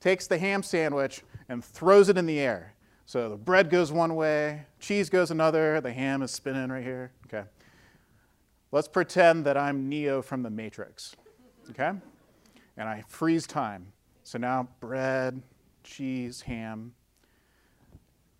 [0.00, 2.74] takes the ham sandwich and throws it in the air.
[3.06, 7.12] So the bread goes one way, cheese goes another, the ham is spinning right here.
[7.26, 7.48] Okay.
[8.72, 11.14] Let's pretend that I'm Neo from the Matrix.
[11.70, 11.92] Okay?
[12.76, 13.92] And I freeze time.
[14.24, 15.40] So now bread,
[15.84, 16.94] cheese, ham.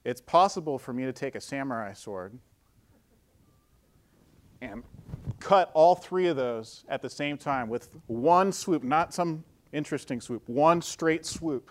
[0.05, 2.37] It's possible for me to take a samurai sword
[4.61, 4.83] and
[5.38, 10.20] cut all three of those at the same time with one swoop, not some interesting
[10.20, 11.70] swoop, one straight swoop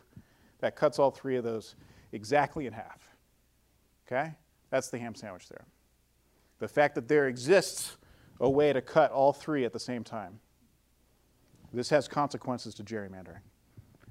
[0.61, 1.75] that cuts all three of those
[2.15, 3.07] exactly in half.
[4.07, 4.31] Okay?
[4.71, 5.65] That's the ham sandwich theorem.
[6.59, 7.97] The fact that there exists
[8.39, 10.39] a way to cut all three at the same time.
[11.73, 13.41] This has consequences to gerrymandering.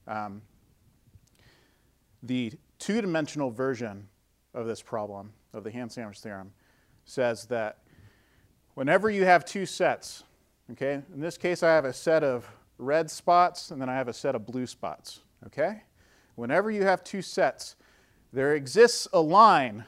[0.06, 0.42] Um,
[2.22, 4.08] the two dimensional version
[4.52, 6.52] of this problem, of the ham sandwich theorem,
[7.06, 7.78] says that
[8.74, 10.24] whenever you have two sets,
[10.72, 14.08] okay, in this case I have a set of red spots and then I have
[14.08, 15.82] a set of blue spots, okay?
[16.34, 17.76] Whenever you have two sets,
[18.34, 19.84] there exists a line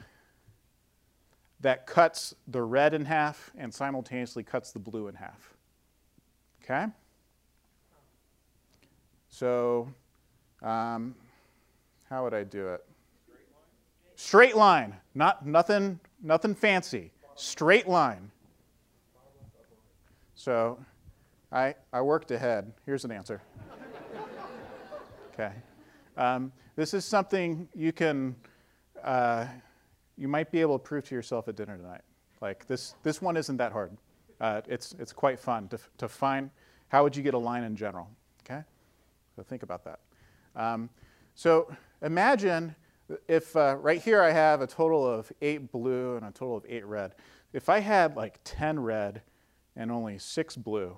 [1.59, 5.53] that cuts the red in half and simultaneously cuts the blue in half.
[6.63, 6.85] Okay?
[9.27, 9.89] So,
[10.61, 11.13] um,
[12.09, 12.85] how would I do it?
[14.15, 14.95] Straight line.
[15.13, 17.11] Not nothing, nothing fancy.
[17.35, 18.31] Straight line.
[20.35, 20.79] So,
[21.51, 22.71] I, I worked ahead.
[22.85, 23.41] Here's an answer.
[25.33, 25.51] okay.
[26.15, 28.35] Um, this is something you can,
[29.03, 29.47] uh,
[30.15, 32.01] you might be able to prove to yourself at dinner tonight.
[32.39, 33.97] Like this, this one isn't that hard.
[34.39, 36.51] Uh, it's, it's quite fun to, to find
[36.89, 38.07] how would you get a line in general.
[38.45, 38.61] Okay,
[39.35, 39.99] so think about that.
[40.55, 40.89] Um,
[41.33, 42.75] so imagine
[43.27, 46.65] if uh, right here I have a total of eight blue and a total of
[46.69, 47.15] eight red.
[47.53, 49.23] If I had like 10 red
[49.75, 50.97] and only six blue,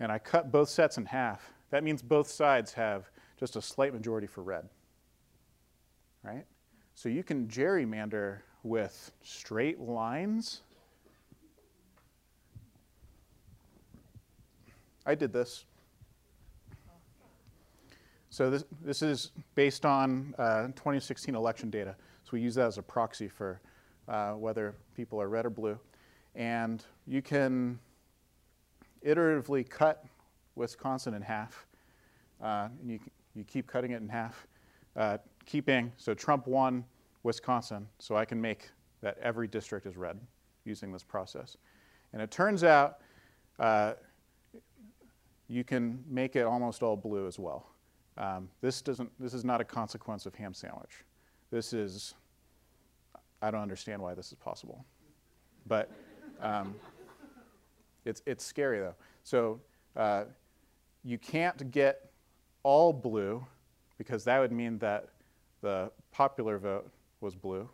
[0.00, 3.94] and I cut both sets in half, that means both sides have just a slight
[3.94, 4.68] majority for red.
[6.28, 6.44] Right?
[6.94, 10.60] So you can gerrymander with straight lines.
[15.06, 15.64] I did this.
[18.28, 21.96] So this, this is based on uh, 2016 election data.
[22.24, 23.62] So we use that as a proxy for
[24.06, 25.78] uh, whether people are red or blue.
[26.34, 27.78] And you can
[29.02, 30.04] iteratively cut
[30.56, 31.66] Wisconsin in half.
[32.42, 33.00] Uh, and you,
[33.34, 34.46] you keep cutting it in half,
[34.94, 35.16] uh,
[35.48, 36.84] keeping, so Trump won
[37.22, 38.68] Wisconsin, so I can make
[39.00, 40.20] that every district is red
[40.64, 41.56] using this process.
[42.12, 42.98] And it turns out
[43.58, 43.94] uh,
[45.48, 47.70] you can make it almost all blue as well.
[48.18, 51.04] Um, this, doesn't, this is not a consequence of ham sandwich.
[51.50, 52.14] This is,
[53.40, 54.84] I don't understand why this is possible.
[55.66, 55.90] But
[56.42, 56.74] um,
[58.04, 58.96] it's, it's scary though.
[59.22, 59.60] So
[59.96, 60.24] uh,
[61.04, 62.10] you can't get
[62.64, 63.46] all blue
[63.96, 65.08] because that would mean that
[65.60, 66.90] the popular vote
[67.20, 67.68] was blue.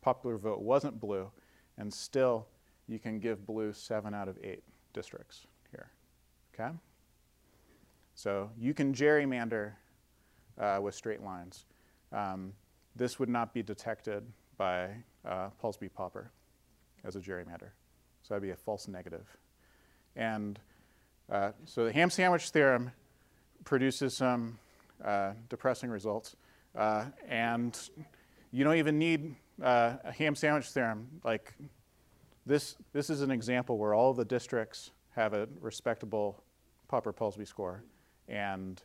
[0.00, 1.30] Popular vote wasn't blue,
[1.78, 2.46] and still
[2.88, 4.62] you can give blue seven out of eight
[4.92, 5.90] districts here.
[6.54, 6.74] Okay?
[8.14, 9.72] So you can gerrymander
[10.58, 11.66] uh, with straight lines.
[12.12, 12.52] Um,
[12.96, 14.24] this would not be detected
[14.56, 14.90] by
[15.24, 16.30] uh, Polsby Popper
[17.04, 17.70] as a gerrymander.
[18.22, 19.26] So that'd be a false negative.
[20.16, 20.58] And
[21.30, 22.92] uh, so the ham sandwich theorem
[23.64, 24.58] produces some
[25.04, 26.36] uh, depressing results.
[26.76, 27.90] Uh, and
[28.52, 31.08] you don't even need uh, a ham sandwich theorem.
[31.24, 31.54] Like
[32.46, 36.42] this, this is an example where all the districts have a respectable
[36.88, 37.82] Popper-Polsby score.
[38.28, 38.82] And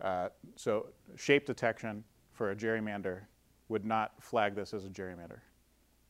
[0.00, 3.22] uh, so shape detection for a gerrymander
[3.68, 5.40] would not flag this as a gerrymander.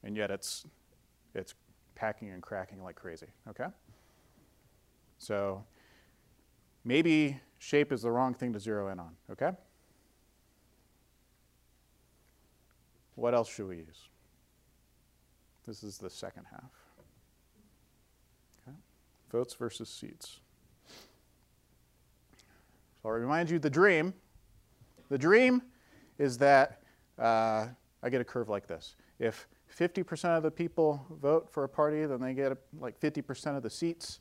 [0.02, 0.66] And yet it's,
[1.34, 1.54] it's
[1.94, 3.66] packing and cracking like crazy, okay?
[5.18, 5.64] So
[6.84, 9.52] maybe shape is the wrong thing to zero in on, okay?
[13.14, 14.08] What else should we use?
[15.66, 16.70] This is the second half.
[18.66, 18.76] Okay.
[19.30, 20.40] Votes versus seats.
[23.02, 24.14] So I'll remind you the dream.
[25.08, 25.62] The dream
[26.18, 26.82] is that
[27.18, 27.66] uh,
[28.02, 28.96] I get a curve like this.
[29.18, 29.46] If
[29.78, 33.70] 50% of the people vote for a party, then they get like 50% of the
[33.70, 34.20] seats.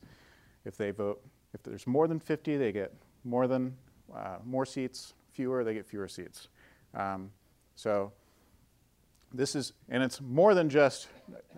[0.64, 2.92] If they vote, if there's more than 50, they get
[3.24, 3.76] more than
[4.14, 5.14] uh, more seats.
[5.32, 6.48] Fewer, they get fewer seats.
[6.94, 7.30] Um,
[7.74, 8.12] so
[9.34, 11.08] this is, and it's more than just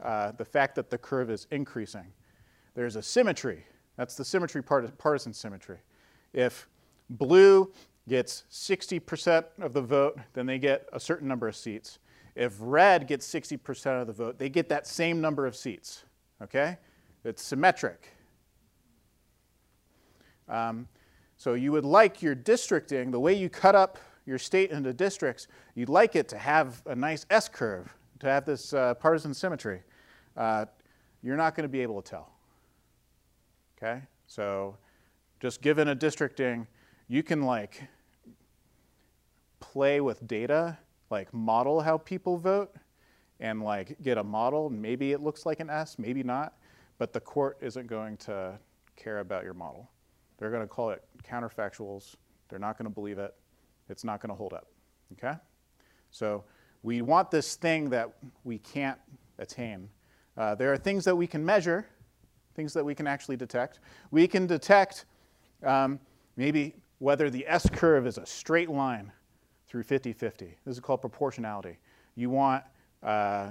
[0.03, 2.07] uh, the fact that the curve is increasing.
[2.75, 3.65] There's a symmetry.
[3.97, 5.79] That's the symmetry part, partisan symmetry.
[6.33, 6.69] If
[7.11, 7.73] blue
[8.09, 11.99] gets 60% of the vote, then they get a certain number of seats.
[12.35, 16.05] If red gets 60% of the vote, they get that same number of seats.
[16.43, 16.77] Okay?
[17.25, 18.09] It's symmetric.
[20.49, 20.87] Um,
[21.37, 25.47] so you would like your districting, the way you cut up your state into districts,
[25.75, 29.83] you'd like it to have a nice S curve, to have this uh, partisan symmetry.
[30.37, 30.67] Uh,
[31.23, 32.33] you're not going to be able to tell.
[33.77, 34.03] Okay?
[34.27, 34.77] So
[35.41, 36.67] just given a districting,
[37.09, 37.85] you can like
[39.61, 40.77] play with data,
[41.11, 42.75] like model how people vote,
[43.41, 44.71] and like get a model.
[44.71, 46.55] Maybe it looks like an S, maybe not,
[46.99, 48.59] but the court isn't going to
[48.97, 49.89] care about your model.
[50.39, 52.17] They're going to call it counterfactuals.
[52.49, 53.35] They're not going to believe it.
[53.89, 54.67] It's not going to hold up.
[55.13, 55.35] Okay?
[56.11, 56.45] So
[56.83, 58.11] we want this thing that
[58.45, 58.99] we can't
[59.39, 59.89] attain.
[60.37, 61.87] Uh, there are things that we can measure,
[62.55, 63.81] things that we can actually detect.
[64.11, 65.07] We can detect
[65.63, 66.01] um,
[66.37, 69.13] maybe whether the S curve is a straight line
[69.69, 70.57] through 50 50.
[70.65, 71.79] This is called proportionality.
[72.15, 72.65] You want,
[73.03, 73.51] uh,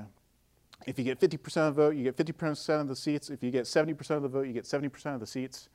[0.87, 3.29] if you get 50% of the vote, you get 50% of the seats.
[3.29, 5.69] If you get 70% of the vote, you get 70% of the seats.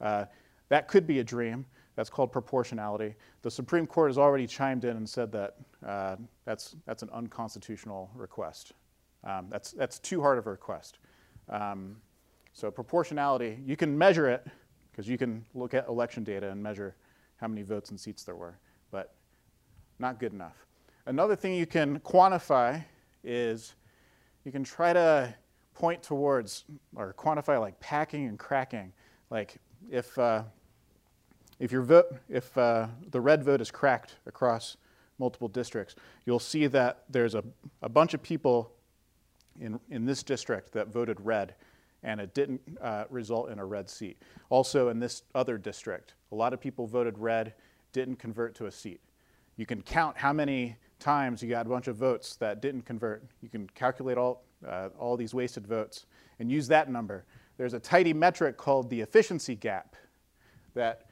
[0.00, 0.24] Uh,
[0.68, 1.66] that could be a dream.
[1.94, 3.14] That's called proportionality.
[3.42, 8.10] The Supreme Court has already chimed in and said that uh, that's, that's an unconstitutional
[8.14, 8.72] request.
[9.24, 10.98] Um, that's, that's too hard of a request.
[11.48, 11.96] Um,
[12.52, 14.46] so proportionality, you can measure it
[14.90, 16.96] because you can look at election data and measure
[17.36, 18.58] how many votes and seats there were,
[18.90, 19.14] but
[19.98, 20.66] not good enough.
[21.06, 22.82] Another thing you can quantify
[23.24, 23.74] is
[24.44, 25.34] you can try to
[25.74, 28.92] point towards or quantify like packing and cracking.
[29.30, 29.56] Like
[29.90, 30.42] if, uh,
[31.62, 34.76] if, your vote, if uh, the red vote is cracked across
[35.20, 35.94] multiple districts,
[36.26, 37.44] you'll see that there's a,
[37.82, 38.72] a bunch of people
[39.60, 41.54] in, in this district that voted red
[42.02, 44.20] and it didn't uh, result in a red seat.
[44.48, 47.54] Also, in this other district, a lot of people voted red,
[47.92, 49.00] didn't convert to a seat.
[49.56, 53.22] You can count how many times you got a bunch of votes that didn't convert.
[53.40, 56.06] You can calculate all, uh, all these wasted votes
[56.40, 57.24] and use that number.
[57.56, 59.94] There's a tidy metric called the efficiency gap
[60.74, 61.06] that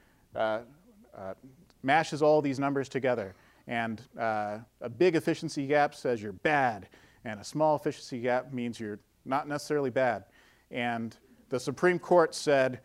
[1.83, 3.35] mashes all these numbers together.
[3.67, 6.89] And uh, a big efficiency gap says you're bad,
[7.25, 10.25] and a small efficiency gap means you're not necessarily bad.
[10.71, 11.15] And
[11.49, 12.79] the Supreme Court said,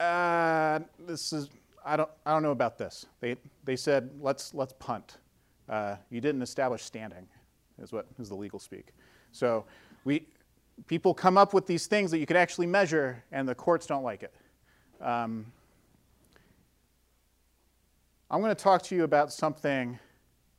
[0.00, 1.48] uh, this is,
[1.84, 3.06] I don't, I don't know about this.
[3.20, 5.16] They, they said, let's, let's punt.
[5.68, 7.26] Uh, you didn't establish standing,
[7.82, 8.88] is what is the legal speak.
[9.32, 9.64] So
[10.04, 10.26] we,
[10.86, 14.04] people come up with these things that you could actually measure, and the courts don't
[14.04, 14.34] like it.
[15.00, 15.46] Um,
[18.30, 19.98] I'm going to talk to you about something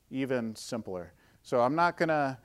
[0.09, 1.13] even simpler.
[1.43, 2.37] So I'm not going to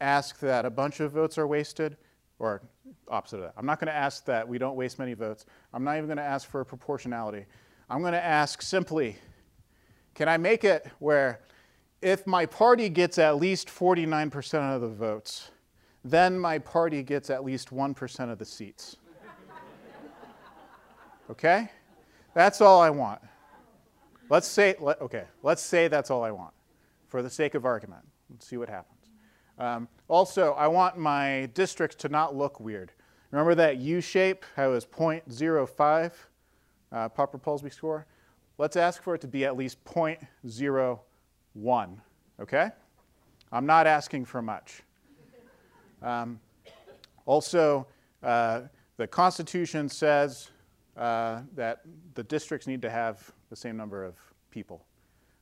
[0.00, 1.96] ask that a bunch of votes are wasted
[2.38, 2.62] or
[3.08, 3.54] opposite of that.
[3.56, 5.46] I'm not going to ask that we don't waste many votes.
[5.74, 7.44] I'm not even going to ask for proportionality.
[7.90, 9.16] I'm going to ask simply,
[10.14, 11.40] can I make it where
[12.00, 15.50] if my party gets at least 49% of the votes,
[16.04, 18.96] then my party gets at least 1% of the seats?
[21.30, 21.68] okay?
[22.34, 23.20] That's all I want.
[24.30, 26.52] Let's say, let, okay, let's say that's all I want
[27.06, 28.02] for the sake of argument.
[28.30, 29.10] Let's see what happens.
[29.58, 32.92] Um, also, I want my districts to not look weird.
[33.30, 36.12] Remember that U shape, how it was 0.05
[36.92, 38.06] uh, Popper-Polsby score?
[38.58, 41.88] Let's ask for it to be at least 0.01,
[42.40, 42.70] okay?
[43.52, 44.82] I'm not asking for much.
[46.02, 46.40] Um,
[47.26, 47.86] also,
[48.22, 48.62] uh,
[48.96, 50.50] the Constitution says
[50.96, 51.82] uh, that
[52.14, 54.14] the districts need to have the same number of
[54.50, 54.84] people.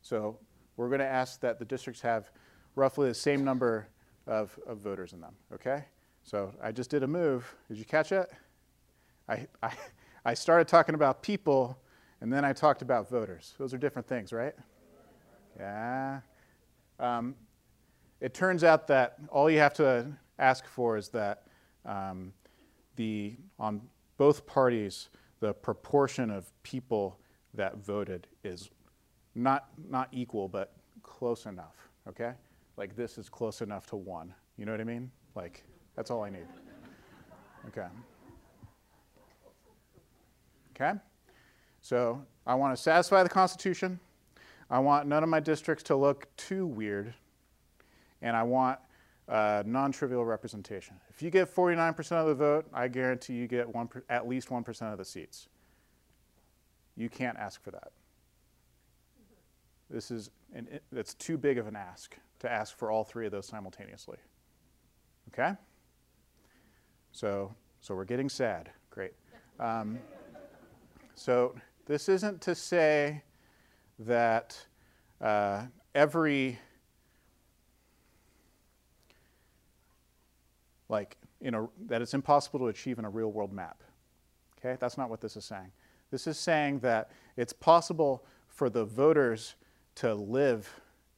[0.03, 0.39] So
[0.77, 2.31] we're going to ask that the districts have
[2.75, 3.89] roughly the same number
[4.27, 5.85] of, of voters in them, okay?
[6.23, 7.55] So I just did a move.
[7.69, 8.31] Did you catch it?
[9.29, 9.73] I, I,
[10.25, 11.79] I started talking about people,
[12.21, 13.55] and then I talked about voters.
[13.59, 14.55] Those are different things, right?
[15.59, 16.21] Yeah.
[16.99, 17.35] Um,
[18.21, 20.07] it turns out that all you have to
[20.39, 21.45] ask for is that
[21.85, 22.33] um,
[22.97, 23.83] the, on
[24.17, 25.09] both parties,
[25.41, 27.19] the proportion of people
[27.57, 28.71] that voted is
[29.35, 31.77] not, not equal, but close enough,
[32.09, 32.33] okay?
[32.77, 34.35] Like this is close enough to one.
[34.57, 35.11] You know what I mean?
[35.35, 36.47] Like, that's all I need.
[37.69, 37.87] Okay.
[40.75, 40.93] Okay?
[41.81, 43.99] So I want to satisfy the Constitution.
[44.69, 47.15] I want none of my districts to look too weird.
[48.23, 48.79] And I want
[49.29, 50.97] uh, non trivial representation.
[51.11, 54.93] If you get 49% of the vote, I guarantee you get one, at least 1%
[54.93, 55.49] of the seats.
[56.97, 57.93] You can't ask for that.
[59.91, 63.33] This is an, that's too big of an ask to ask for all three of
[63.33, 64.19] those simultaneously.
[65.29, 65.53] Okay?
[67.13, 68.71] So, so we're getting sad.
[68.91, 69.13] Great.
[69.61, 69.99] Um,
[71.15, 71.55] so
[71.87, 73.23] this isn't to say
[73.99, 74.67] that
[75.21, 76.59] uh, every
[80.89, 83.83] like in a, that it's impossible to achieve in a real world map.
[84.59, 85.71] Okay, that's not what this is saying.
[86.11, 89.57] This is saying that it's possible for the voters
[89.97, 90.69] to live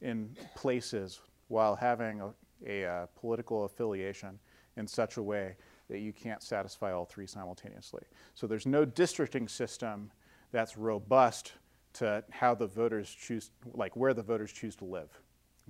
[0.01, 2.33] in places while having a,
[2.65, 4.39] a uh, political affiliation
[4.77, 5.55] in such a way
[5.89, 8.03] that you can't satisfy all three simultaneously.
[8.35, 10.11] So there's no districting system
[10.51, 11.53] that's robust
[11.93, 15.09] to how the voters choose, like where the voters choose to live.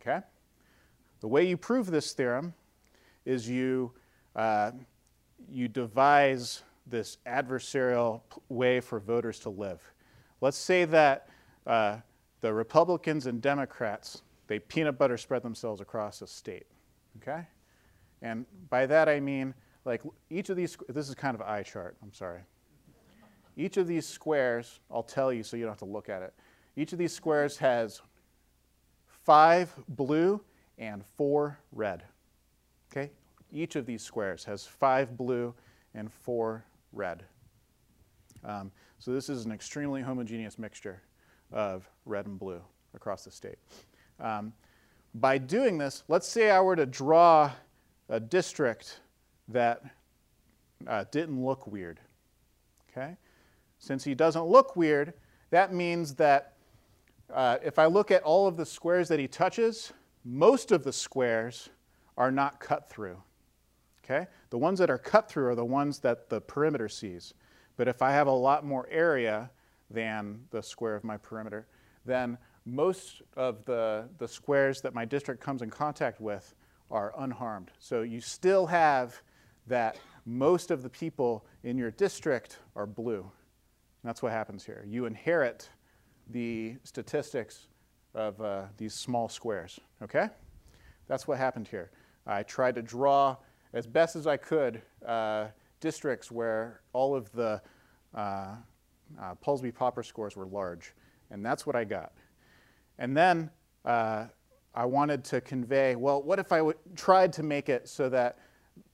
[0.01, 0.19] Okay?
[1.21, 2.53] The way you prove this theorem
[3.25, 3.93] is you,
[4.35, 4.71] uh,
[5.49, 9.81] you devise this adversarial way for voters to live.
[10.41, 11.29] Let's say that
[11.67, 11.97] uh,
[12.41, 16.67] the Republicans and Democrats, they peanut butter spread themselves across a state,
[17.21, 17.45] okay?
[18.21, 19.53] And by that I mean,
[19.85, 22.41] like each of these, this is kind of eye chart, I'm sorry.
[23.57, 26.33] Each of these squares, I'll tell you so you don't have to look at it.
[26.75, 28.01] Each of these squares has
[29.05, 30.41] five blue
[30.77, 32.03] and four red.
[32.91, 33.11] Okay?
[33.51, 35.53] Each of these squares has five blue
[35.93, 36.63] and four
[36.93, 37.23] red.
[38.43, 41.01] Um, so this is an extremely homogeneous mixture
[41.51, 42.61] of red and blue
[42.93, 43.57] across the state.
[44.19, 44.53] Um,
[45.15, 47.51] by doing this, let's say I were to draw
[48.09, 48.99] a district
[49.47, 49.83] that
[50.87, 51.99] uh, didn't look weird.
[52.91, 53.17] Okay?
[53.79, 55.13] Since he doesn't look weird,
[55.51, 56.53] that means that
[57.33, 59.93] uh, if I look at all of the squares that he touches,
[60.25, 61.69] most of the squares
[62.17, 63.17] are not cut through.
[64.09, 64.27] Okay?
[64.49, 67.33] The ones that are cut through are the ones that the perimeter sees.
[67.77, 69.51] But if I have a lot more area
[69.89, 71.67] than the square of my perimeter,
[72.05, 76.55] then most of the, the squares that my district comes in contact with
[76.91, 77.71] are unharmed.
[77.79, 79.21] So you still have
[79.67, 83.29] that most of the people in your district are blue.
[84.03, 84.83] That's what happens here.
[84.87, 85.69] You inherit
[86.29, 87.67] the statistics
[88.15, 90.29] of uh, these small squares, okay?
[91.07, 91.91] That's what happened here.
[92.25, 93.37] I tried to draw
[93.73, 95.47] as best as I could uh,
[95.79, 97.61] districts where all of the
[98.15, 98.55] uh, uh,
[99.43, 100.93] Polsby Popper scores were large,
[101.31, 102.13] and that's what I got.
[102.97, 103.49] And then
[103.85, 104.25] uh,
[104.75, 106.61] I wanted to convey, well, what if I
[106.95, 108.39] tried to make it so that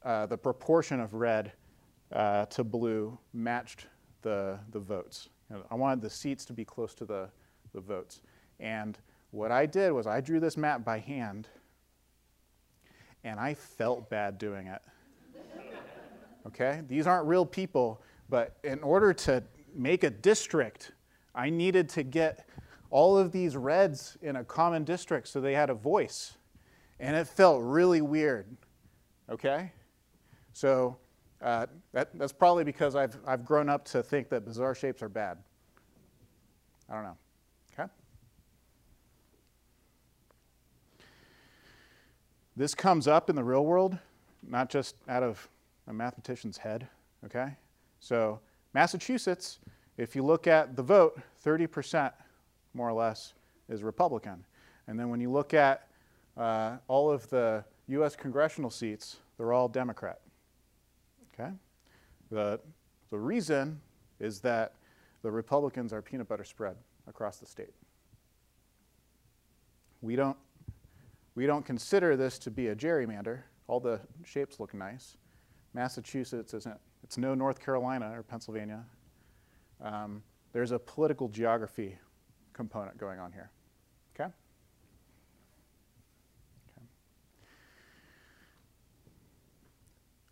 [0.03, 1.51] uh, the proportion of red
[2.11, 3.87] uh, to blue matched
[4.21, 5.29] the, the votes.
[5.49, 7.29] You know, I wanted the seats to be close to the,
[7.73, 8.21] the votes.
[8.59, 8.97] And
[9.31, 11.47] what I did was I drew this map by hand,
[13.25, 14.81] and I felt bad doing it.
[16.47, 16.81] okay?
[16.87, 20.91] These aren't real people, but in order to make a district,
[21.33, 22.47] I needed to get
[22.91, 26.37] all of these reds in a common district so they had a voice.
[26.99, 28.45] And it felt really weird.
[29.29, 29.71] Okay?
[30.53, 30.97] So
[31.41, 35.09] uh, that, that's probably because I've, I've grown up to think that bizarre shapes are
[35.09, 35.39] bad.
[36.89, 37.17] I don't know.
[37.73, 37.89] Okay?
[42.55, 43.97] This comes up in the real world,
[44.47, 45.47] not just out of
[45.87, 46.87] a mathematician's head.
[47.25, 47.55] Okay?
[47.99, 48.39] So,
[48.73, 49.59] Massachusetts,
[49.97, 52.11] if you look at the vote, 30%
[52.73, 53.33] more or less
[53.69, 54.45] is Republican.
[54.87, 55.87] And then when you look at
[56.37, 60.19] uh, all of the US congressional seats, they're all Democrat.
[61.33, 61.51] Okay?
[62.31, 62.59] The,
[63.09, 63.79] the reason
[64.19, 64.73] is that
[65.23, 66.75] the Republicans are peanut butter spread
[67.07, 67.73] across the state.
[70.01, 70.37] We don't,
[71.35, 73.41] we don't consider this to be a gerrymander.
[73.67, 75.17] All the shapes look nice.
[75.73, 78.85] Massachusetts isn't, it's no North Carolina or Pennsylvania.
[79.81, 80.23] Um,
[80.53, 81.97] there's a political geography
[82.53, 83.51] component going on here.
[84.15, 84.31] Okay?
[86.77, 86.87] Okay.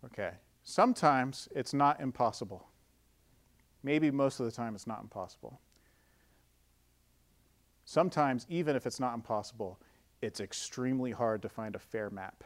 [0.06, 0.36] Okay.
[0.62, 2.66] Sometimes it's not impossible.
[3.82, 5.60] Maybe most of the time it's not impossible.
[7.84, 9.78] Sometimes, even if it's not impossible,
[10.24, 12.44] it's extremely hard to find a fair map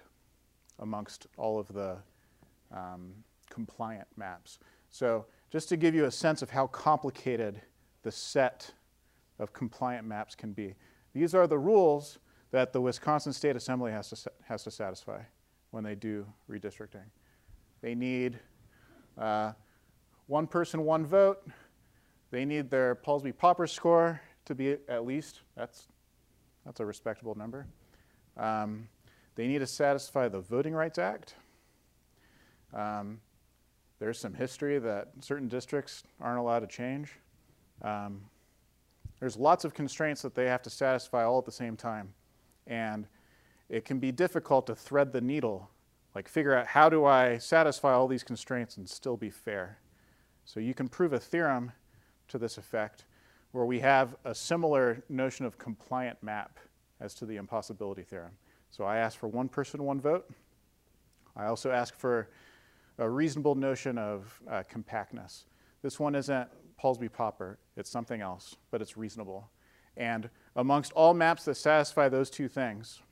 [0.81, 1.97] amongst all of the
[2.73, 3.13] um,
[3.51, 4.59] compliant maps.
[4.91, 7.61] So just to give you a sense of how complicated
[8.03, 8.73] the set
[9.39, 10.75] of compliant maps can be.
[11.15, 12.19] These are the rules
[12.51, 15.21] that the Wisconsin State Assembly has to, has to satisfy
[15.71, 17.05] when they do redistricting.
[17.81, 18.39] They need
[19.17, 19.53] uh,
[20.27, 21.47] one person, one vote.
[22.31, 25.89] They need their Polsby-Popper score to be at least, that's,
[26.69, 27.67] that's a respectable number.
[28.37, 28.89] Um,
[29.37, 31.35] they need to satisfy the Voting Rights Act.
[32.75, 33.21] Um,
[33.99, 37.15] there's some history that certain districts aren't allowed to change.
[37.81, 38.21] Um,
[39.19, 42.13] there's lots of constraints that they have to satisfy all at the same time.
[42.67, 43.07] And
[43.71, 45.71] it can be difficult to thread the needle,
[46.15, 49.79] like figure out how do I satisfy all these constraints and still be fair.
[50.45, 51.73] So you can prove a theorem
[52.29, 53.07] to this effect
[53.59, 56.61] where we have a similar notion of compliant map
[57.01, 58.31] as to the impossibility theorem.
[58.71, 60.31] So I ask for one person, one vote.
[61.35, 62.29] I also ask for
[62.99, 65.47] a reasonable notion of uh, compactness.
[65.83, 66.49] This one isn't
[66.81, 69.51] Polsby-Popper, it's something else, but it's reasonable.
[69.97, 73.03] And amongst all maps that satisfy those two things,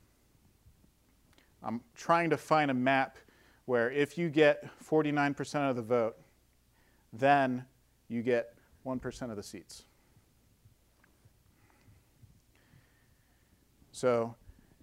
[1.61, 3.17] I'm trying to find a map
[3.65, 6.15] where if you get 49% of the vote,
[7.11, 7.65] then
[8.07, 8.53] you get
[8.85, 9.83] 1% of the seats.
[13.97, 14.35] So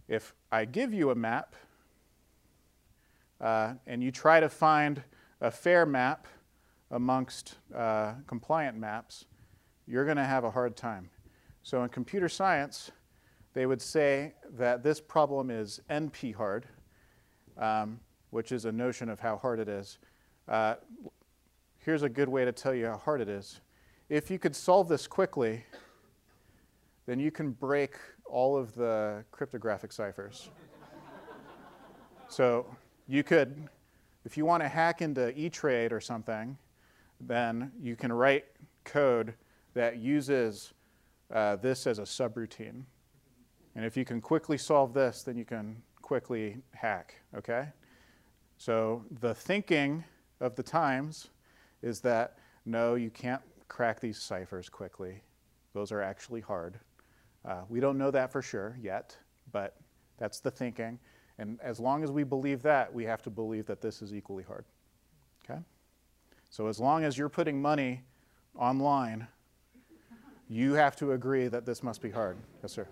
[0.09, 1.55] if I give you a map
[3.41, 5.05] uh, and you try to find
[5.41, 6.27] a fair map
[6.91, 9.27] amongst uh, compliant maps,
[9.87, 11.11] you're going to have a hard time.
[11.63, 12.91] So in computer science,
[13.53, 16.67] they would say that this problem is NP hard,
[17.57, 18.01] um,
[18.31, 19.99] which is a notion of how hard it is.
[20.49, 20.75] Uh,
[21.79, 23.61] here's a good way to tell you how hard it is.
[24.09, 25.65] If you could solve this quickly,
[27.07, 27.93] then you can break
[28.25, 30.51] all of the cryptographic ciphers.
[32.29, 32.67] so
[33.07, 33.69] you could,
[34.25, 36.57] if you want to hack into E-Trade or something,
[37.21, 38.45] then you can write
[38.85, 39.35] code
[39.75, 40.73] that uses
[41.33, 42.83] uh, this as a subroutine.
[43.75, 47.69] And if you can quickly solve this, then you can quickly hack, okay?
[48.57, 50.05] So the thinking
[50.41, 51.29] of the times
[51.83, 55.23] is that no, you can't crack these ciphers quickly.
[55.73, 56.79] Those are actually hard.
[57.45, 59.17] Uh, we don't know that for sure yet,
[59.53, 59.77] but
[60.19, 60.99] that's the thinking.
[61.39, 64.45] And as long as we believe that, we have to believe that this is equally
[64.45, 64.65] hard.
[65.45, 65.61] Okay?
[66.49, 68.03] So as long as you're putting money
[68.57, 69.27] online,
[70.49, 72.37] you have to agree that this must be hard.
[72.63, 72.87] Yes, sir.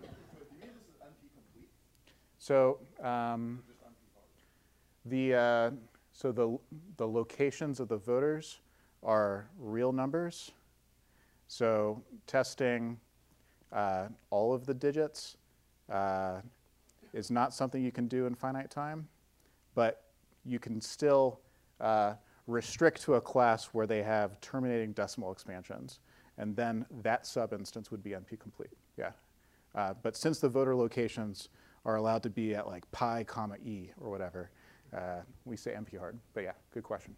[2.39, 3.63] So um,
[5.05, 5.71] the uh,
[6.13, 6.59] so the
[6.97, 8.59] the locations of the voters
[9.03, 10.51] are real numbers.
[11.47, 12.99] So testing
[13.73, 15.37] uh, all of the digits
[15.91, 16.41] uh,
[17.13, 19.09] is not something you can do in finite time,
[19.75, 20.05] but
[20.45, 21.41] you can still
[21.81, 22.15] uh,
[22.47, 26.01] restrict to a class where they have terminating decimal expansions,
[26.39, 28.71] and then that subinstance would be NP complete.
[28.99, 29.13] Yeah,
[29.75, 31.49] uh, but since the voter locations
[31.85, 34.51] are allowed to be at like pi comma e or whatever,
[34.97, 36.19] uh, we say NP hard.
[36.35, 37.15] But yeah, good question.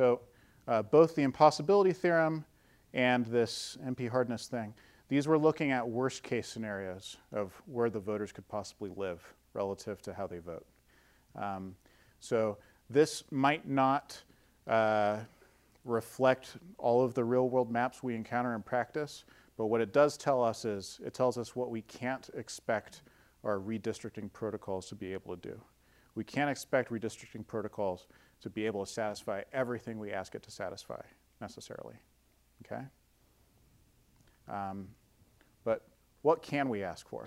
[0.00, 0.20] So
[0.66, 2.46] uh, both the impossibility theorem
[2.94, 4.72] and this NP hardness thing,
[5.10, 9.22] these were looking at worst case scenarios of where the voters could possibly live
[9.52, 10.64] relative to how they vote.
[11.36, 11.76] Um,
[12.18, 12.56] so
[12.88, 14.18] this might not
[14.66, 15.18] uh,
[15.84, 19.24] reflect all of the real world maps we encounter in practice,
[19.58, 23.02] but what it does tell us is it tells us what we can't expect
[23.44, 25.60] our redistricting protocols to be able to do.
[26.14, 28.06] We can't expect redistricting protocols
[28.42, 31.00] to be able to satisfy everything we ask it to satisfy
[31.40, 31.94] necessarily.
[32.64, 32.82] Okay?
[34.48, 34.88] Um,
[35.64, 35.86] but
[36.22, 37.26] what can we ask for?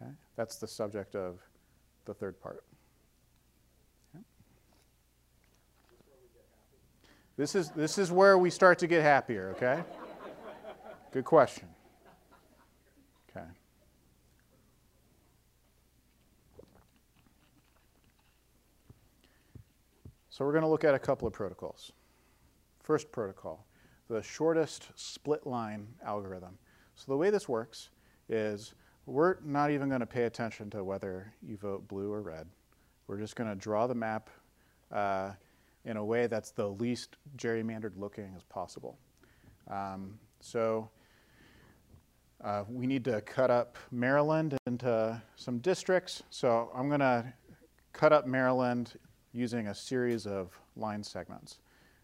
[0.00, 0.10] Okay?
[0.36, 1.40] That's the subject of
[2.04, 2.64] the third part.
[7.36, 9.82] This is, this is where we start to get happier, okay?
[11.12, 11.68] Good question.
[20.36, 21.92] So we're going to look at a couple of protocols.
[22.82, 23.64] First protocol,
[24.10, 26.58] the shortest split line algorithm.
[26.94, 27.88] So the way this works
[28.28, 28.74] is
[29.06, 32.48] we're not even going to pay attention to whether you vote blue or red.
[33.06, 34.28] We're just going to draw the map
[34.92, 35.30] uh,
[35.86, 38.98] in a way that's the least gerrymandered looking as possible.
[39.70, 40.90] Um, so
[42.44, 46.24] uh, we need to cut up Maryland into some districts.
[46.28, 47.32] So I'm going to
[47.94, 48.98] cut up Maryland
[49.36, 51.58] using a series of line segments.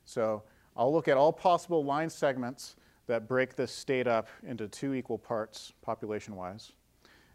[0.04, 0.42] So
[0.76, 2.76] I'll look at all possible line segments
[3.06, 6.72] that break this state up into two equal parts population-wise.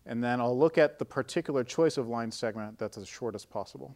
[0.07, 3.45] and then I'll look at the particular choice of line segment that's as short as
[3.45, 3.95] possible.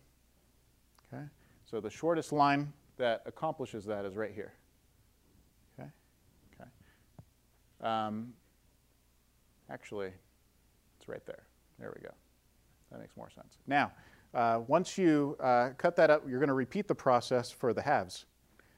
[1.12, 1.24] Okay?
[1.66, 4.52] So the shortest line that accomplishes that is right here.
[5.80, 5.90] Okay?
[6.54, 6.70] Okay.
[7.90, 8.34] Um,
[9.70, 10.12] actually,
[11.00, 11.44] it's right there.
[11.80, 12.14] There we go.
[12.92, 13.56] That makes more sense.
[13.66, 13.94] Now,
[14.34, 17.82] uh, once you uh, cut that up, you're going to repeat the process for the
[17.82, 18.26] halves.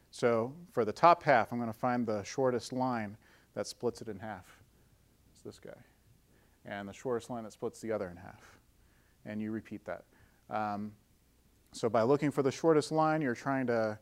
[0.09, 3.17] So for the top half, I'm going to find the shortest line
[3.55, 4.59] that splits it in half.
[5.31, 5.79] It's this guy.
[6.65, 8.59] And the shortest line that splits the other in half.
[9.25, 10.03] And you repeat that.
[10.49, 10.91] Um,
[11.71, 13.97] so by looking for the shortest line, you're trying to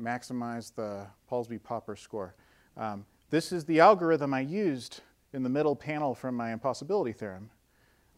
[0.00, 2.34] maximize the Polsby-Popper score.
[2.76, 5.00] Um, this is the algorithm I used
[5.32, 7.50] in the middle panel from my impossibility theorem.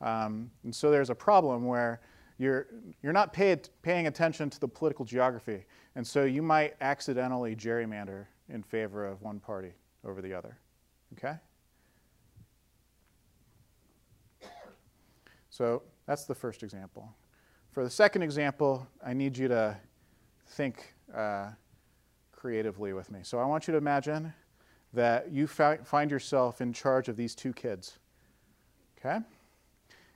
[0.01, 2.01] Um, and so there's a problem where
[2.39, 2.67] you're,
[3.03, 5.65] you're not paid, paying attention to the political geography.
[5.95, 9.73] And so you might accidentally gerrymander in favor of one party
[10.05, 10.59] over the other.
[11.17, 11.35] Okay?
[15.51, 17.09] So that's the first example.
[17.71, 19.77] For the second example, I need you to
[20.49, 21.51] think uh,
[22.33, 23.21] creatively with me.
[23.23, 24.33] So I want you to imagine
[24.93, 27.99] that you fi find yourself in charge of these two kids.
[28.99, 29.21] Okay?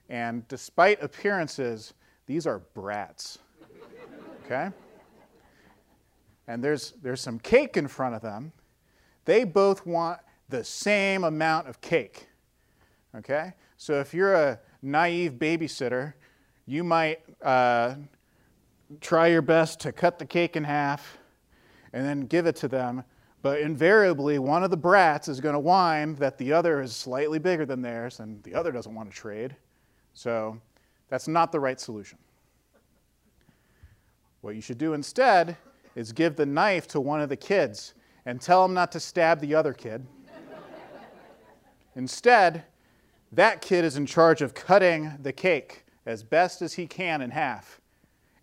[0.09, 1.95] And despite appearances,
[2.29, 3.39] these are brats.
[4.45, 4.69] Okay?
[6.47, 8.53] And there's, there's some cake in front of them.
[9.25, 10.21] They both want
[10.51, 12.29] the same amount of cake.
[13.17, 13.55] Okay?
[13.79, 16.13] So if you're a naive babysitter,
[16.67, 17.95] you might uh,
[19.01, 21.17] try your best to cut the cake in half
[21.95, 23.05] and then give it to them.
[23.41, 27.39] But invariably, one of the brats is going to whine that the other is slightly
[27.39, 29.57] bigger than theirs, and the other doesn't want to trade.
[30.13, 30.61] So
[31.09, 32.19] that's not the right solution.
[34.41, 35.57] What you should do instead
[35.95, 37.95] is give the knife to one of the kids
[38.25, 40.07] and tell him not to stab the other kid.
[41.97, 42.65] Instead,
[43.33, 47.31] that kid is in charge of cutting the cake as best as he can in
[47.31, 47.81] half.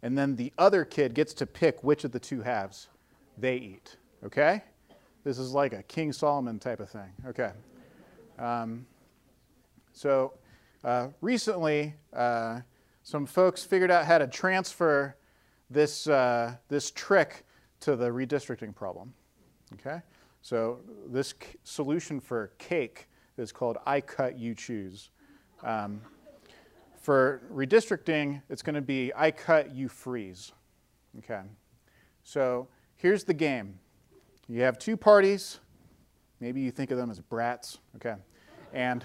[0.04, 2.90] And then the other kid gets to pick which of the two halves
[3.38, 3.96] they eat.
[4.24, 4.62] Okay?
[5.24, 7.12] This is like a King Solomon type of thing.
[7.28, 7.52] Okay.
[8.38, 8.86] Um,
[9.94, 10.34] so
[10.86, 12.62] uh, recently, uh,
[13.02, 15.16] some folks figured out how to transfer
[15.70, 17.44] this, uh, this trick
[17.80, 19.12] to the redistricting problem.
[19.74, 20.00] Okay?
[20.42, 21.34] So this
[21.64, 25.10] solution for cake is called I cut, you choose.
[25.64, 26.02] Um,
[27.02, 30.52] for redistricting, it's going to be I cut, you freeze.
[31.18, 31.42] Okay?
[32.24, 33.80] So here's the game.
[34.48, 35.60] You have two parties.
[36.40, 37.80] Maybe you think of them as brats.
[37.96, 38.16] Okay?
[38.72, 39.04] And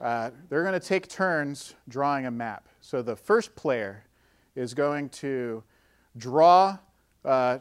[0.00, 2.68] uh, they're going to take turns drawing a map.
[2.80, 4.04] So the first player
[4.54, 5.62] is going to
[6.16, 6.78] draw
[7.24, 7.58] uh,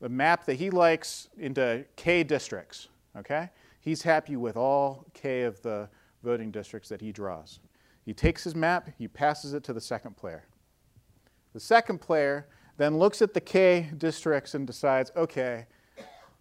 [0.00, 2.88] the map that he likes into K districts.
[3.16, 3.50] Okay?
[3.80, 5.88] He's happy with all K of the
[6.22, 7.60] voting districts that he draws.
[8.04, 10.44] He takes his map, he passes it to the second player.
[11.52, 15.66] The second player then looks at the K districts and decides, okay,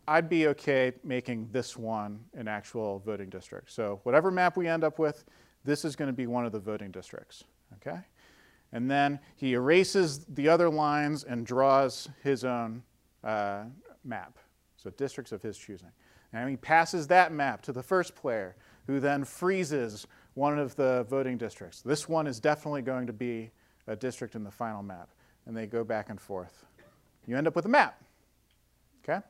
[0.10, 3.72] I'd be okay making this one an actual voting district.
[3.72, 5.24] So whatever map we end up with,
[5.64, 7.44] this is going to be one of the voting districts.
[7.76, 8.00] Okay?
[8.72, 12.82] And then he erases the other lines and draws his own
[13.24, 13.66] uh,
[14.04, 14.40] map,
[14.78, 15.92] so districts of his choosing.
[16.34, 18.56] And he passes that map to the first player,
[18.88, 21.84] who then freezes one of the voting districts.
[21.84, 23.52] This one is definitely going to be
[23.86, 25.10] a district in the final map.
[25.46, 26.66] And they go back and forth.
[27.28, 28.02] You end up with a map.
[29.04, 29.24] Okay?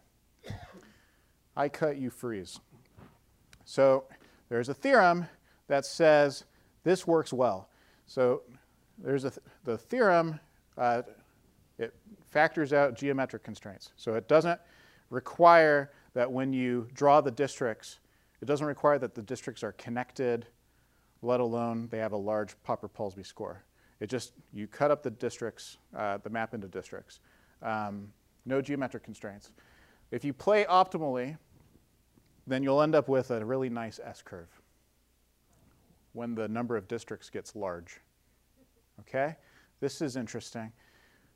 [1.55, 2.59] I cut, you freeze.
[3.65, 4.05] So
[4.49, 5.27] there's a theorem
[5.67, 6.45] that says
[6.83, 7.69] this works well.
[8.07, 8.41] So
[8.97, 10.39] there's a th the theorem,
[10.77, 11.03] uh,
[11.77, 11.93] it
[12.31, 13.91] factors out geometric constraints.
[13.95, 14.59] So it doesn't
[15.09, 17.99] require that when you draw the districts,
[18.41, 20.47] it doesn't require that the districts are connected,
[21.21, 23.63] let alone they have a large Popper-Polsby score.
[23.99, 27.19] It just, you cut up the districts, uh, the map into districts.
[27.61, 28.07] Um,
[28.45, 29.51] no geometric constraints.
[30.11, 31.37] If you play optimally,
[32.47, 34.49] then you'll end up with a really nice S-curve
[36.13, 37.99] when the number of districts gets large.
[39.01, 39.35] Okay?
[39.79, 40.71] This is interesting.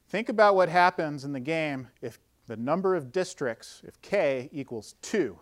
[0.09, 4.95] Think about what happens in the game if the number of districts, if k equals
[5.01, 5.37] 2.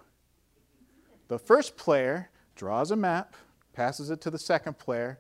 [1.30, 3.36] The first player draws a map,
[3.74, 5.20] passes it to the second player.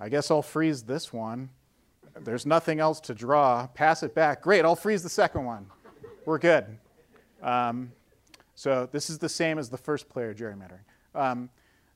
[0.00, 1.50] I guess I'll freeze this one.
[2.20, 3.66] There's nothing else to draw.
[3.66, 4.42] Pass it back.
[4.42, 5.66] Great, I'll freeze the second one.
[6.24, 6.78] We're good.
[7.42, 7.92] Um,
[8.54, 10.84] so this is the same as the first player gerrymandering.
[11.14, 11.50] Um,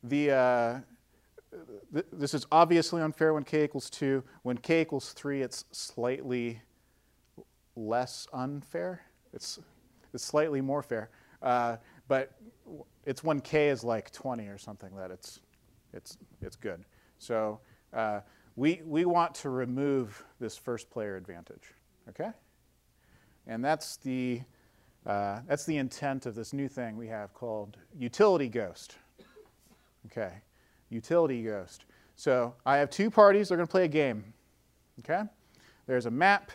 [0.05, 0.81] the, uh,
[1.93, 4.23] th this is obviously unfair when k equals 2.
[4.43, 6.61] When k equals 3, it's slightly
[7.77, 9.03] less unfair.
[9.33, 9.59] It's,
[10.15, 11.11] it's slightly more fair.
[11.43, 11.77] Uh,
[12.09, 12.33] but
[13.05, 15.41] it's when k is like 20 or something that it's,
[15.93, 16.85] it's, it's good.
[17.19, 17.61] So
[17.93, 18.21] uh,
[18.57, 21.75] we, we want to remove this first player advantage,
[22.09, 22.31] okay?
[23.47, 24.43] And that's the,
[25.07, 28.97] uh, that's the intent of this new thing we have called utility ghost.
[30.07, 30.33] Okay,
[30.91, 31.85] utility ghost.
[32.17, 34.33] So I have two parties, they're going to play a game.
[35.01, 35.23] Okay?
[35.87, 36.53] There's a map.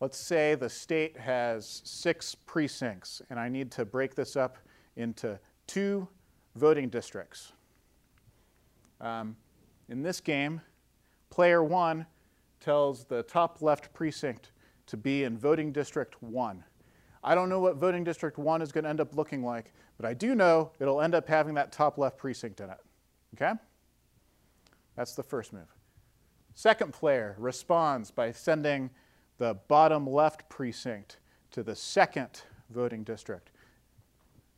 [0.00, 4.58] Let's say the state has six precincts, and I need to break this up
[4.96, 6.06] into two
[6.56, 7.52] voting districts.
[9.00, 9.36] Um,
[9.88, 10.60] in this game,
[11.30, 12.06] player one
[12.60, 14.50] tells the top left precinct
[14.88, 16.64] to be in voting district one.
[17.22, 20.06] I don't know what voting district one is going to end up looking like, but
[20.06, 22.78] I do know it'll end up having that top left precinct in it.
[23.34, 23.52] Okay?
[24.96, 25.74] That's the first move.
[26.54, 28.90] Second player responds by sending
[29.38, 31.18] the bottom left precinct
[31.52, 33.50] to the second voting district.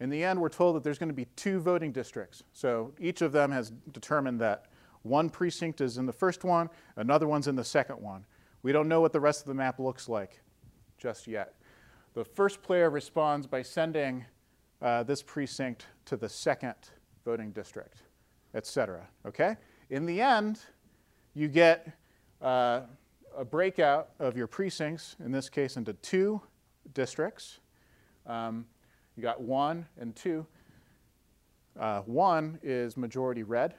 [0.00, 2.42] In the end, we're told that there's going to be two voting districts.
[2.52, 4.66] So each of them has determined that
[5.02, 8.24] one precinct is in the first one, another one's in the second one.
[8.62, 10.40] We don't know what the rest of the map looks like
[10.98, 11.54] just yet.
[12.14, 14.24] The first player responds by sending
[14.82, 16.74] uh, this precinct to the second
[17.24, 18.02] voting district,
[18.54, 19.06] et cetera.
[19.26, 19.56] Okay?
[19.88, 20.60] In the end,
[21.34, 21.88] you get
[22.42, 22.82] uh,
[23.36, 26.40] a breakout of your precincts, in this case into two
[26.92, 27.60] districts.
[28.26, 28.66] Um,
[29.16, 30.46] you got one and two.
[31.78, 33.74] Uh, one is majority red,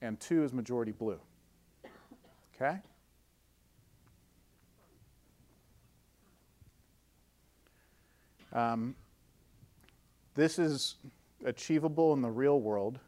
[0.00, 1.20] and two is majority blue.
[2.54, 2.78] Okay?
[8.56, 8.94] Um,
[10.34, 10.96] this is
[11.44, 12.98] achievable in the real world,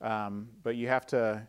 [0.00, 1.42] um, but you have to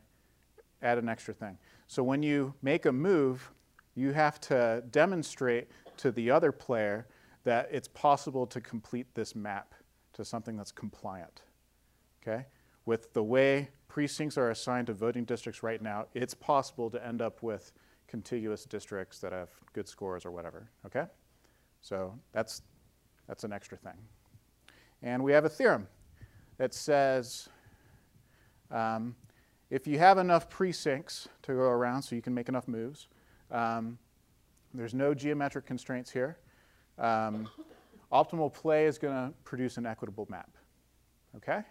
[0.82, 1.60] add an extra thing.
[1.86, 3.52] So when you make a move,
[3.93, 5.68] you have to demonstrate
[5.98, 7.08] to the other player
[7.43, 9.76] that it's possible to complete this map
[10.14, 11.43] to something that's compliant.
[12.22, 12.45] Okay?
[12.86, 17.22] With the way precincts are assigned to voting districts right now, it's possible to end
[17.22, 17.74] up with
[18.08, 20.72] contiguous districts that have good scores or whatever.
[20.86, 21.06] Okay?
[21.82, 22.64] So that's
[23.28, 23.97] that's an extra thing.
[25.01, 25.88] And we have a theorem
[26.57, 27.49] that says
[28.71, 29.15] um,
[29.69, 33.07] if you have enough precincts to go around so you can make enough moves,
[33.51, 33.97] um,
[34.73, 36.38] there's no geometric constraints here.
[36.97, 37.49] Um,
[38.11, 40.49] optimal play is going to produce an equitable map.
[41.36, 41.61] Okay?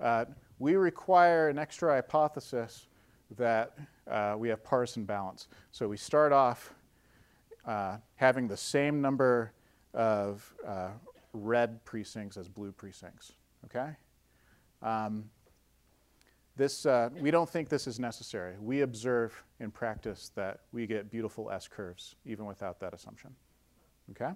[0.00, 0.24] Uh,
[0.58, 2.88] we require an extra hypothesis
[3.36, 3.76] that
[4.10, 5.48] uh, we have partisan balance.
[5.70, 6.74] So we start off
[7.66, 9.52] uh, having the same number
[9.94, 10.88] of uh,
[11.32, 13.32] red precincts as blue precincts.
[13.66, 13.90] Okay?
[14.82, 15.24] Um,
[16.56, 18.56] this, uh, we don't think this is necessary.
[18.60, 23.34] We observe in practice that we get beautiful S curves even without that assumption.
[24.10, 24.32] Okay?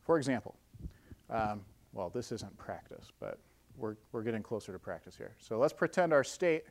[0.00, 0.56] For example,
[1.28, 1.60] um,
[1.92, 3.38] well, this isn't practice, but
[3.76, 5.34] we're, we're getting closer to practice here.
[5.38, 6.64] So let's pretend our state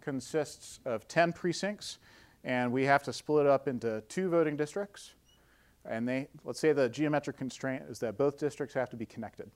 [0.00, 1.98] consists of 10 precincts
[2.46, 5.14] and we have to split it up into two voting districts.
[5.84, 9.50] And they, let's say the geometric constraint is that both districts have to be connected.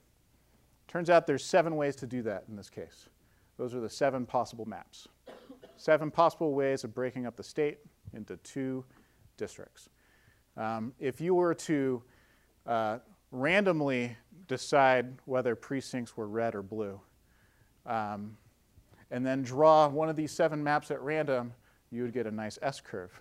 [0.89, 3.07] Turns out there's seven ways to do that in this case.
[3.57, 5.07] Those are the seven possible maps.
[5.77, 7.79] seven possible ways of breaking up the state
[8.13, 8.83] into two
[9.37, 9.89] districts.
[10.57, 12.03] Um, if you were to
[12.67, 12.97] uh,
[13.31, 14.17] randomly
[14.49, 16.99] decide whether precincts were red or blue,
[17.85, 18.35] um,
[19.11, 21.53] and then draw one of these seven maps at random,
[21.91, 23.19] you would get a nice S-curve.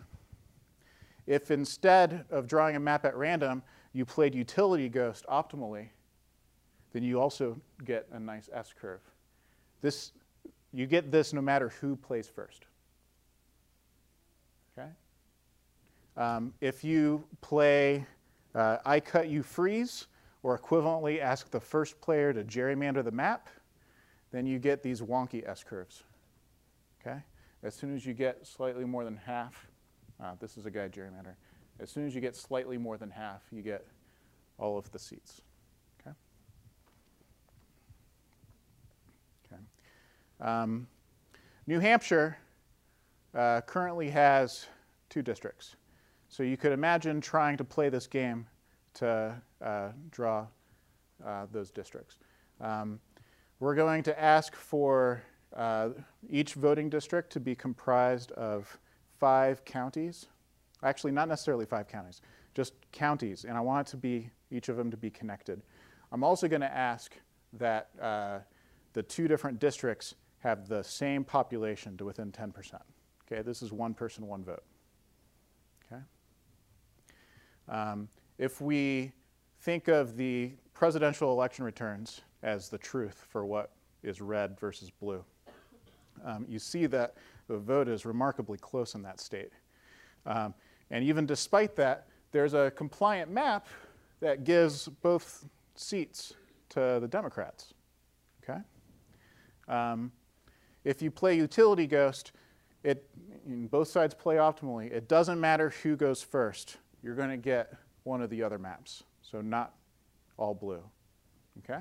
[1.26, 3.62] If instead of drawing a map at random,
[3.92, 5.88] you played utility ghost optimally,
[6.92, 9.00] then you also get a nice S-curve.
[9.80, 10.12] This,
[10.72, 12.64] you get this no matter who plays first.
[14.78, 14.88] Okay?
[16.16, 18.04] Um, if you play
[18.54, 20.06] uh, I cut you freeze,
[20.42, 23.48] or equivalently ask the first player to gerrymander the map,
[24.32, 26.02] then you get these wonky S-curves.
[27.00, 27.20] Okay?
[27.62, 29.66] As soon as you get slightly more than half,
[30.22, 31.34] uh, this is a guide gerrymander.
[31.78, 33.86] As soon as you get slightly more than half, you get
[34.58, 35.42] all of the seats.
[36.00, 36.14] Okay.
[39.46, 39.62] Okay.
[40.40, 40.86] Um,
[41.66, 42.38] New Hampshire
[43.34, 44.66] uh, currently has
[45.08, 45.76] two districts.
[46.28, 48.46] So you could imagine trying to play this game
[48.94, 50.46] to uh, draw
[51.24, 52.18] uh, those districts.
[52.60, 53.00] Um,
[53.58, 55.22] we're going to ask for
[55.56, 55.90] uh,
[56.28, 58.78] each voting district to be comprised of
[59.18, 60.26] five counties.
[60.82, 62.22] Actually, not necessarily five counties,
[62.54, 63.44] just counties.
[63.44, 65.62] And I want to be, each of them to be connected.
[66.12, 67.14] I'm also going to ask
[67.54, 68.38] that uh,
[68.92, 72.74] the two different districts have the same population to within 10%.
[73.30, 74.64] Okay, this is one person, one vote.
[75.92, 76.02] Okay.
[77.68, 79.12] Um, if we
[79.60, 83.72] think of the presidential election returns as the truth for what
[84.02, 85.22] is red versus blue.
[86.24, 87.14] Um, you see that
[87.48, 89.52] the vote is remarkably close in that state.
[90.26, 90.54] Um,
[90.90, 93.66] and even despite that, there's a compliant map
[94.20, 95.44] that gives both
[95.74, 96.34] seats
[96.70, 97.74] to the Democrats.
[98.42, 98.60] Okay?
[99.68, 100.12] Um,
[100.84, 102.32] if you play utility ghost,
[102.82, 103.08] it,
[103.70, 104.90] both sides play optimally.
[104.90, 106.78] It doesn't matter who goes first.
[107.02, 109.02] You're going to get one of the other maps.
[109.22, 109.74] So not
[110.36, 110.82] all blue.
[111.58, 111.80] Okay?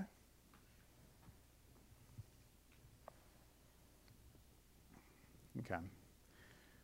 [5.60, 5.80] Okay.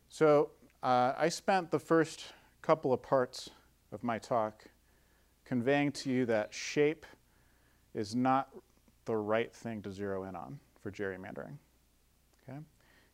[0.08, 0.50] So
[0.82, 2.24] uh, I spent the first
[2.62, 3.50] couple of parts
[3.92, 4.64] of my talk
[5.44, 7.06] conveying to you that shape
[7.94, 8.48] is not
[9.04, 11.56] the right thing to zero in on for gerrymandering.
[12.48, 12.58] Okay?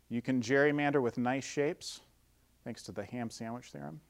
[0.09, 2.01] You can gerrymander with nice shapes,
[2.65, 4.01] thanks to the ham sandwich theorem.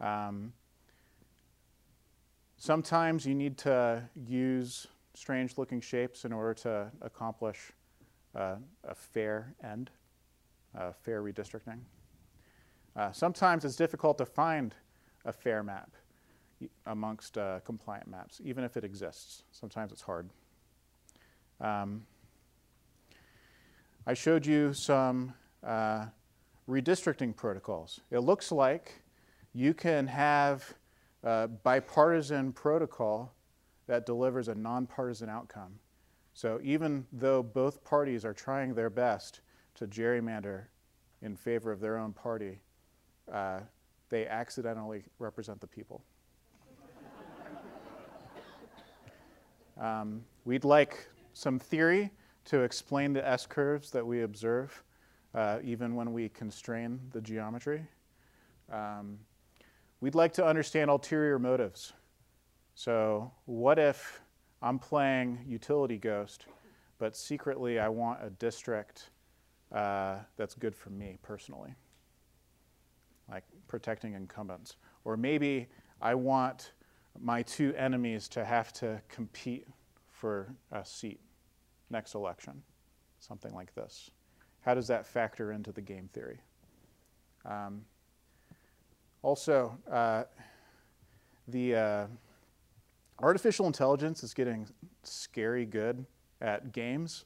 [0.00, 0.52] Um,
[2.56, 7.72] sometimes you need to use strange looking shapes in order to accomplish
[8.34, 9.90] uh, a fair end,
[11.02, 11.80] fair redistricting.
[12.94, 14.74] Uh, sometimes it's difficult to find
[15.24, 15.90] a fair map
[16.86, 19.44] amongst uh, compliant maps, even if it exists.
[19.50, 20.28] Sometimes it's hard.
[21.60, 22.04] Um,
[24.06, 25.32] I showed you some
[25.64, 26.06] uh,
[26.68, 28.00] redistricting protocols.
[28.10, 29.02] It looks like
[29.54, 30.74] you can have
[31.22, 33.32] a bipartisan protocol
[33.86, 35.78] that delivers a nonpartisan outcome.
[36.34, 39.40] So even though both parties are trying their best
[39.74, 40.64] to gerrymander
[41.20, 42.60] in favor of their own party,
[43.30, 43.60] uh,
[44.08, 46.02] they accidentally represent the people.
[49.80, 52.10] um, we'd like some theory
[52.44, 54.82] to explain the S curves that we observe,
[55.34, 57.86] uh, even when we constrain the geometry.
[58.70, 59.18] Um,
[60.00, 61.92] we'd like to understand ulterior motives.
[62.74, 64.20] So, what if
[64.62, 66.46] I'm playing Utility Ghost,
[66.98, 69.10] but secretly I want a district
[69.72, 71.74] uh, that's good for me personally,
[73.28, 74.76] like protecting incumbents?
[75.04, 75.68] Or maybe
[76.00, 76.72] I want
[77.20, 79.66] my two enemies to have to compete
[80.10, 81.20] for a seat
[81.90, 82.62] next election,
[83.18, 84.10] something like this.
[84.60, 86.40] How does that factor into the game theory?
[87.44, 87.84] Um,
[89.22, 90.24] also, uh,
[91.48, 92.06] the uh,
[93.22, 94.66] artificial intelligence is getting
[95.02, 96.04] scary good
[96.40, 97.24] at games.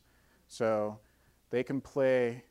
[0.49, 0.99] So
[1.51, 2.44] they can play,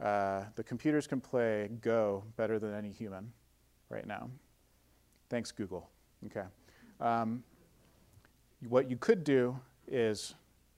[0.00, 3.32] uh, the computers can play Go better than any human
[3.88, 4.28] right now.
[5.30, 5.88] Thanks, Google.
[6.26, 6.46] Okay.
[7.00, 7.42] Um,
[8.68, 9.58] what you could do
[9.88, 10.34] is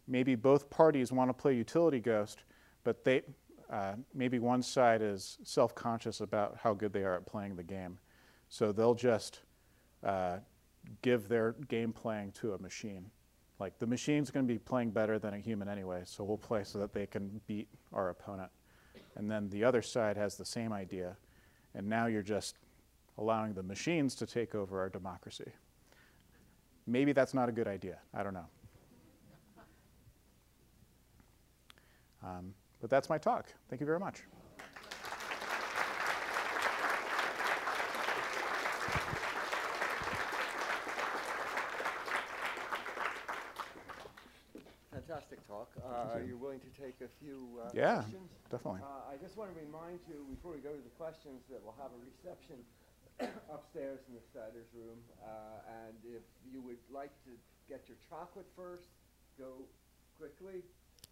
[0.06, 2.44] maybe both parties want to play utility ghost,
[2.82, 3.22] but they
[3.70, 7.98] uh, maybe one side is self-conscious about how good they are at playing the game,
[8.48, 9.40] so they'll just
[10.02, 10.36] uh,
[11.02, 13.10] give their game playing to a machine.
[13.58, 16.64] Like the machine's going to be playing better than a human anyway, so we'll play
[16.64, 18.50] so that they can beat our opponent.
[19.16, 21.16] And then the other side has the same idea,
[21.74, 22.56] and now you're just
[23.16, 25.52] allowing the machines to take over our democracy.
[26.86, 27.98] Maybe that's not a good idea.
[28.12, 28.46] I don't know.
[32.22, 33.52] Um, but that's my talk.
[33.68, 34.24] Thank you very much.
[45.64, 45.84] Talk.
[45.84, 48.30] Uh, are you willing to take a few uh, yeah, questions?
[48.50, 48.80] definitely.
[48.84, 51.78] Uh, I just want to remind you before we go to the questions that we'll
[51.80, 52.60] have a reception
[53.54, 54.98] upstairs in the starters room.
[55.22, 57.32] Uh, and if you would like to
[57.68, 58.92] get your chocolate first,
[59.38, 59.64] go
[60.18, 60.62] quickly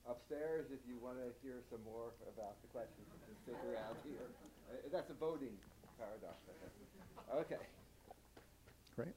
[0.08, 3.06] upstairs if you want to hear some more about the questions.
[3.08, 4.26] You can stick around here.
[4.70, 5.54] Uh, that's a voting
[5.98, 6.36] paradox.
[7.32, 7.62] Okay.
[8.96, 9.14] Great.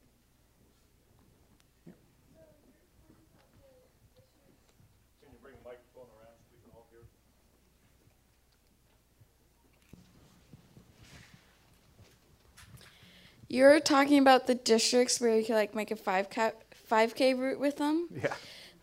[1.83, 1.93] Can
[5.33, 7.03] you bring a microphone around so we can all hear?
[13.47, 16.53] You're talking about the districts where you can like make a 5K,
[16.89, 18.07] 5K route with them.
[18.13, 18.33] Yeah.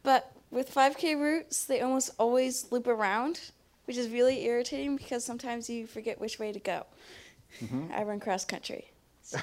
[0.02, 3.40] But with 5K routes, they almost always loop around,
[3.86, 6.86] which is really irritating because sometimes you forget which way to go.
[7.92, 8.90] I run cross country.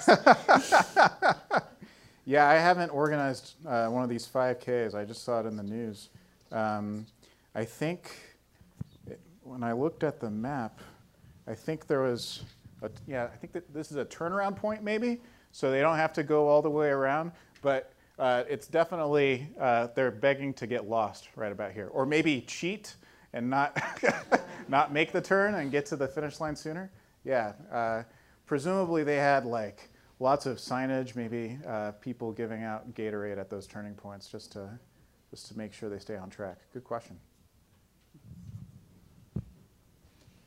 [2.29, 4.93] Yeah, I haven't organized uh, one of these 5Ks.
[4.93, 6.09] I just saw it in the news.
[6.51, 7.07] Um,
[7.55, 8.11] I think
[9.07, 10.79] it, when I looked at the map,
[11.47, 12.43] I think there was,
[12.81, 15.21] a, yeah, I think that this is a turnaround point maybe,
[15.51, 17.31] so they don't have to go all the way around.
[17.61, 22.41] But uh, it's definitely uh, they're begging to get lost right about here, or maybe
[22.41, 22.95] cheat
[23.33, 23.81] and not
[24.67, 26.91] not make the turn and get to the finish line sooner.
[27.23, 28.03] Yeah, uh,
[28.45, 33.65] presumably they had like lots of signage, maybe uh, people giving out Gatorade at those
[33.67, 34.69] turning points just to,
[35.31, 36.57] just to make sure they stay on track.
[36.73, 37.17] Good question.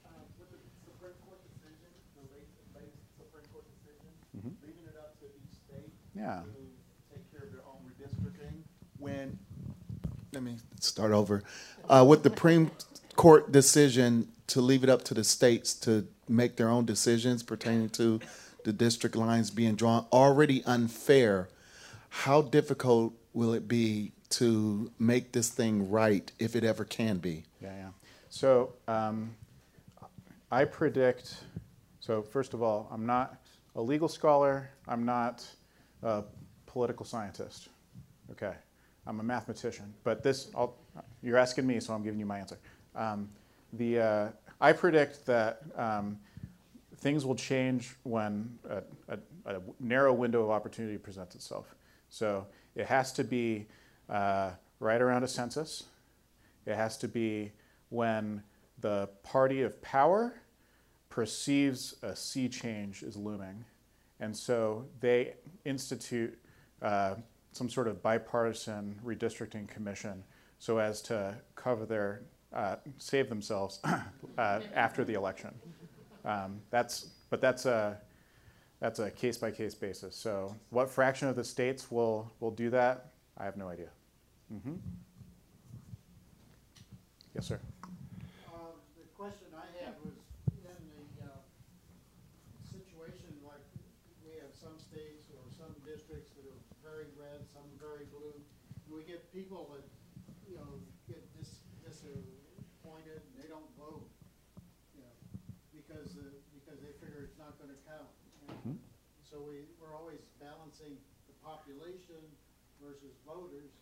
[0.05, 4.13] Uh, With the Supreme Court decision, the late, late Supreme Court decision,
[4.61, 6.43] leaving it up to each state Yeah.
[7.13, 8.63] take care of their own redistricting.
[8.99, 9.37] When,
[10.33, 11.43] let me start over.
[11.89, 12.71] Uh, with the Supreme
[13.17, 17.89] Court decision to leave it up to the states to make their own decisions pertaining
[17.91, 18.21] to
[18.65, 21.49] the district lines being drawn, already unfair,
[22.09, 27.43] how difficult will it be to make this thing right if it ever can be?
[27.61, 27.89] Yeah, yeah.
[28.29, 29.35] So um,
[30.53, 31.35] I predict.
[31.99, 33.43] So first of all, I'm not
[33.75, 34.71] a legal scholar.
[34.87, 35.45] I'm not
[36.03, 36.25] a
[36.67, 37.69] political scientist.
[38.31, 38.55] Okay,
[39.07, 39.93] I'm a mathematician.
[40.05, 40.77] But this, I'll,
[41.23, 42.59] you're asking me, so I'm giving you my answer.
[42.95, 43.29] Um,
[43.73, 44.29] the uh,
[44.61, 46.19] I predict that um,
[46.99, 51.75] things will change when a, a, a narrow window of opportunity presents itself.
[52.11, 53.67] So it has to be
[54.09, 55.85] uh, right around a census.
[56.67, 57.53] It has to be
[57.89, 58.43] when
[58.79, 60.35] the party of power
[61.09, 63.65] perceives a sea change is looming.
[64.21, 65.35] And so they
[65.65, 66.39] institute
[66.81, 67.15] uh,
[67.53, 70.25] some sort of bipartisan redistricting commission
[70.59, 73.81] so as to cover their, uh, save themselves
[74.39, 75.55] uh, after the election.
[76.25, 77.99] Um, that's, but that's a,
[78.81, 80.17] that's a case by case basis.
[80.17, 83.13] So, what fraction of the states will, will do that?
[83.39, 83.89] I have no idea.
[84.49, 84.75] hmm
[87.35, 87.59] Yes, sir.
[88.97, 90.13] The question I had was
[90.51, 90.77] in
[91.17, 91.31] the
[92.69, 93.65] situation like
[94.23, 95.22] we have some states
[95.87, 98.35] districts that are very red, some very blue.
[98.87, 99.85] Do we get people that,
[100.47, 100.71] you know,
[101.09, 104.07] get dis- disappointed and they don't vote?
[104.95, 105.15] You know,
[105.75, 108.11] because, uh, because they figure it's not gonna count.
[108.67, 108.79] And
[109.25, 112.21] So we, we're always balancing the population
[112.83, 113.73] versus voters.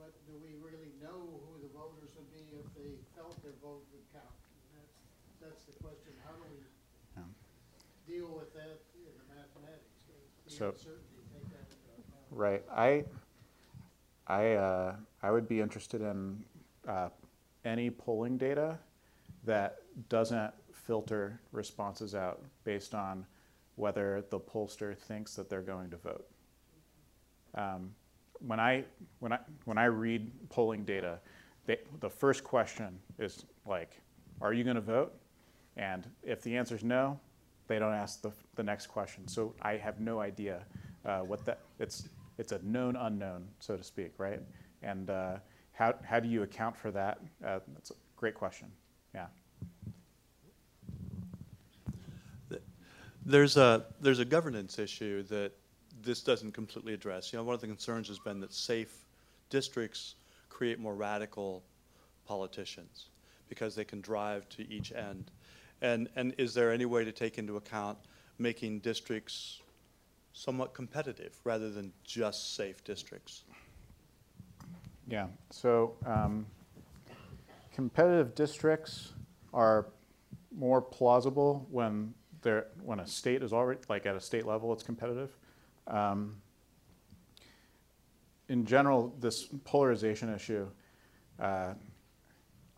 [0.00, 3.84] But do we really know who the voters would be if they felt their vote
[3.92, 4.28] would count?
[4.72, 4.96] And that's,
[5.40, 6.60] that's the question, how do we
[7.16, 7.24] Yeah.
[8.08, 9.88] deal with that in the mathematics?
[10.44, 12.25] The So- uncertainty, take that into account.
[12.36, 12.62] Right.
[12.70, 13.04] I,
[14.26, 16.44] I, uh, I would be interested in
[16.86, 17.08] uh,
[17.64, 18.78] any polling data
[19.44, 19.78] that
[20.10, 23.24] doesn't filter responses out based on
[23.76, 26.26] whether the pollster thinks that they're going to vote.
[27.54, 27.94] Um,
[28.40, 28.84] when I
[29.20, 31.18] when I when I read polling data,
[31.64, 33.98] they, the first question is like,
[34.42, 35.14] "Are you going to vote?"
[35.78, 37.18] And if the answer is no,
[37.66, 39.26] they don't ask the, the next question.
[39.26, 40.66] So I have no idea
[41.06, 44.40] uh, what that it's it's a known unknown, so to speak, right?
[44.82, 45.36] And uh,
[45.72, 47.18] how how do you account for that?
[47.44, 48.68] Uh, that's a great question.
[49.14, 49.26] Yeah.
[53.28, 55.50] There's a, there's a governance issue that
[56.00, 57.32] this doesn't completely address.
[57.32, 59.04] You know, one of the concerns has been that safe
[59.50, 60.14] districts
[60.48, 61.64] create more radical
[62.24, 63.06] politicians
[63.48, 65.32] because they can drive to each end.
[65.82, 67.98] And, and is there any way to take into account
[68.38, 69.60] making districts
[70.36, 73.44] somewhat competitive rather than just safe districts?
[75.08, 76.44] Yeah, so um,
[77.74, 79.14] competitive districts
[79.54, 79.86] are
[80.54, 82.12] more plausible when
[82.42, 85.30] they're, when a state is already, like at a state level, it's competitive.
[85.86, 86.36] Um,
[88.50, 90.68] in general, this polarization issue,
[91.40, 91.72] uh,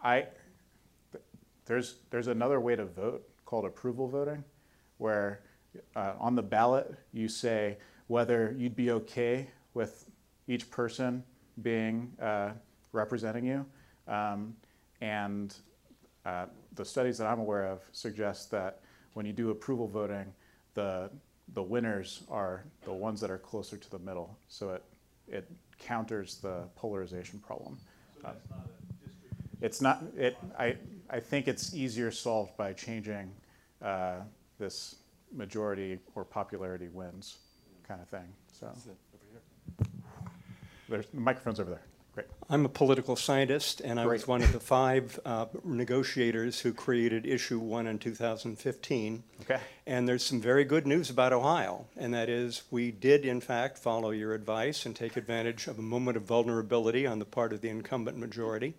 [0.03, 0.27] I,
[1.67, 4.45] there's, there's another way to vote called approval voting,
[4.99, 5.41] where
[5.97, 10.11] uh, on the ballot you say whether you'd be okay with
[10.47, 11.23] each person
[11.63, 12.51] being uh,
[12.93, 13.67] representing you.
[14.07, 14.55] Um,
[15.01, 15.55] and
[16.25, 18.81] uh, the studies that I'm aware of suggest that
[19.13, 20.33] when you do approval voting,
[20.75, 21.11] the,
[21.55, 24.39] the winners are the ones that are closer to the middle.
[24.49, 24.83] So it,
[25.29, 27.79] it counters the polarization problem.
[28.25, 28.33] Uh,
[29.61, 30.77] it's not, it, I,
[31.11, 33.33] I think it's easier solved by changing
[33.83, 34.21] uh,
[34.59, 34.97] this
[35.33, 37.39] majority or popularity wins
[37.87, 38.29] kind of thing.
[38.53, 38.71] So
[40.89, 41.83] there's, the microphone's over there.
[42.15, 42.27] Great.
[42.51, 47.27] I'm a political scientist, and I was one of the five uh, negotiators who created
[47.27, 49.23] Issue 1 in 2015.
[49.43, 49.61] Okay.
[49.87, 53.79] And there's some very good news about Ohio, and that is we did, in fact,
[53.79, 57.61] follow your advice and take advantage of a moment of vulnerability on the part of
[57.61, 58.75] the incumbent majority.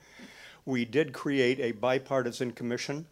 [0.66, 3.06] We did create a bipartisan commission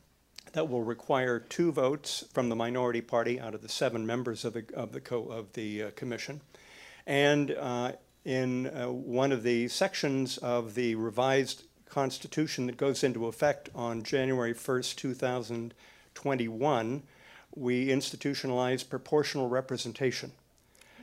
[0.54, 4.54] that will require two votes from the minority party out of the seven members of
[4.54, 6.41] the, of the, co- of the uh, commission.
[7.06, 7.93] And uh,
[8.26, 14.04] in uh, one of the sections of the revised Constitution that goes into effect on
[14.04, 17.04] January 1st, 2021,
[17.56, 20.34] we institutionalize proportional representation.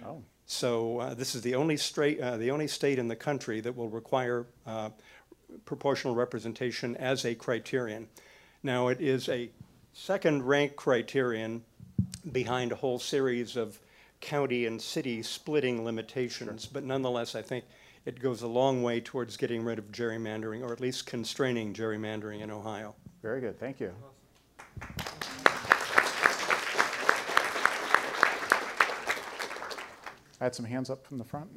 [0.03, 0.23] No.
[0.47, 3.75] So uh, this is the only straight, uh, the only state in the country that
[3.75, 4.91] will require uh,
[5.65, 8.09] proportional representation as a criterion.
[8.65, 9.51] Now, it is a
[9.93, 11.63] second-rank criterion
[12.33, 13.79] behind a whole series of
[14.23, 17.67] county and city splitting limitations, but nonetheless, I think
[18.07, 22.41] it goes a long way towards getting rid of gerrymandering, or at least constraining gerrymandering
[22.41, 22.95] in Ohio.
[23.21, 23.61] Very good.
[23.61, 23.93] Thank you.
[30.41, 31.51] I had some hands up from the front.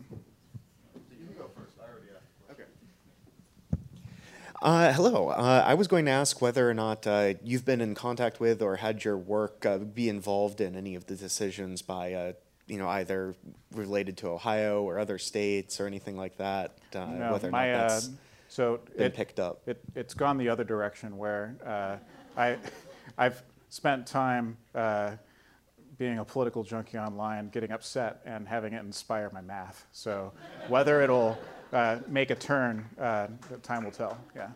[4.61, 5.29] Uh, hello.
[5.29, 8.61] Uh, I was going to ask whether or not uh, you've been in contact with
[8.61, 12.33] or had your work uh, be involved in any of the decisions by, uh,
[12.65, 13.35] you know, either
[13.73, 16.75] related to Ohio or other states or anything like that.
[16.95, 18.09] Uh, No, whether or my, not that's
[18.49, 19.61] so been it, picked up.
[19.67, 21.97] It, it's gone the other direction where uh,
[22.39, 22.57] I,
[23.17, 25.11] I've spent time uh,
[25.99, 29.85] being a political junkie online, getting upset, and having it inspire my math.
[29.91, 30.33] So
[30.67, 31.37] whether it'll
[31.74, 33.28] uh, make a turn, uh,
[33.63, 34.18] time will tell.
[34.36, 34.49] Yeah.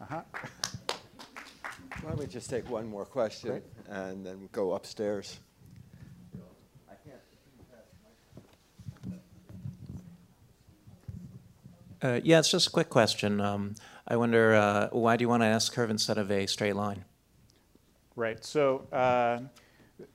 [0.00, 0.22] Uh-huh.
[2.02, 5.38] Why don't we just take one more question and then go upstairs?
[12.02, 13.40] Uh, yeah, it's just a quick question.
[13.40, 13.74] Um,
[14.06, 17.04] I wonder uh, why do you want to ask curve instead of a straight line?
[18.14, 18.44] Right.
[18.44, 19.40] So uh,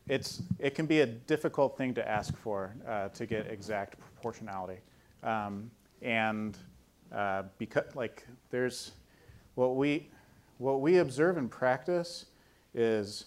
[0.07, 4.79] it's it can be a difficult thing to ask for uh, to get exact proportionality,
[5.23, 5.71] um,
[6.01, 6.57] and
[7.11, 8.91] uh, because like there's
[9.55, 10.09] what we
[10.57, 12.25] what we observe in practice
[12.73, 13.25] is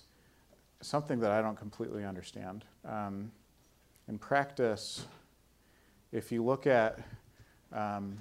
[0.80, 2.64] something that I don't completely understand.
[2.84, 3.32] Um,
[4.06, 5.06] in practice,
[6.12, 7.00] if you look at
[7.72, 8.18] um,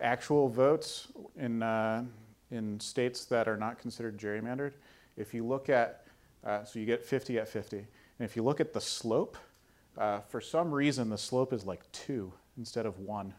[0.00, 2.04] actual votes in, uh,
[2.50, 4.72] in states that are not considered gerrymandered,
[5.16, 6.04] if you look at,
[6.44, 7.86] uh, so you get 50 at 50, and
[8.20, 9.36] if you look at the slope,
[9.98, 13.34] uh, for some reason the slope is like two instead of one.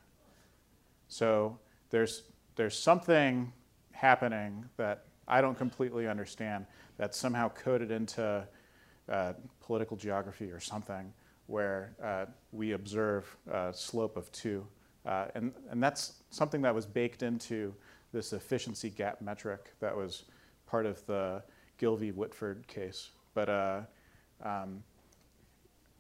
[1.08, 1.58] So
[1.90, 2.24] there's,
[2.56, 3.52] there's something
[3.92, 6.66] happening that I don't completely understand
[6.98, 8.48] that's somehow coded into
[9.10, 11.14] uh, political geography or something
[11.48, 14.66] where uh, we observe a slope of two.
[15.06, 17.74] Uh, and, and that's something that was baked into
[18.12, 20.24] this efficiency gap metric that was
[20.66, 21.42] part of the
[21.78, 22.12] Gill v.
[22.12, 23.12] Whitford case.
[23.34, 23.82] But uh,
[24.44, 24.84] um,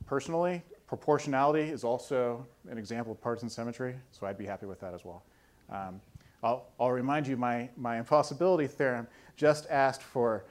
[0.05, 4.93] personally, proportionality is also an example of partisan symmetry, so I'd be happy with that
[4.93, 5.23] as well.
[5.69, 6.01] Um,
[6.43, 10.45] I'll, I'll remind you my, my impossibility theorem just asked for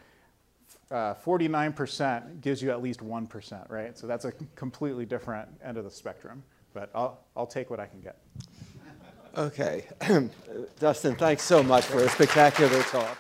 [0.91, 3.97] uh, 49% gives you at least 1%, right?
[3.97, 6.43] So that's a completely different end of the spectrum.
[6.75, 8.19] But I'll, I'll take what I can get.
[9.37, 9.87] Okay.
[10.79, 13.19] Dustin, thanks so much for a spectacular talk.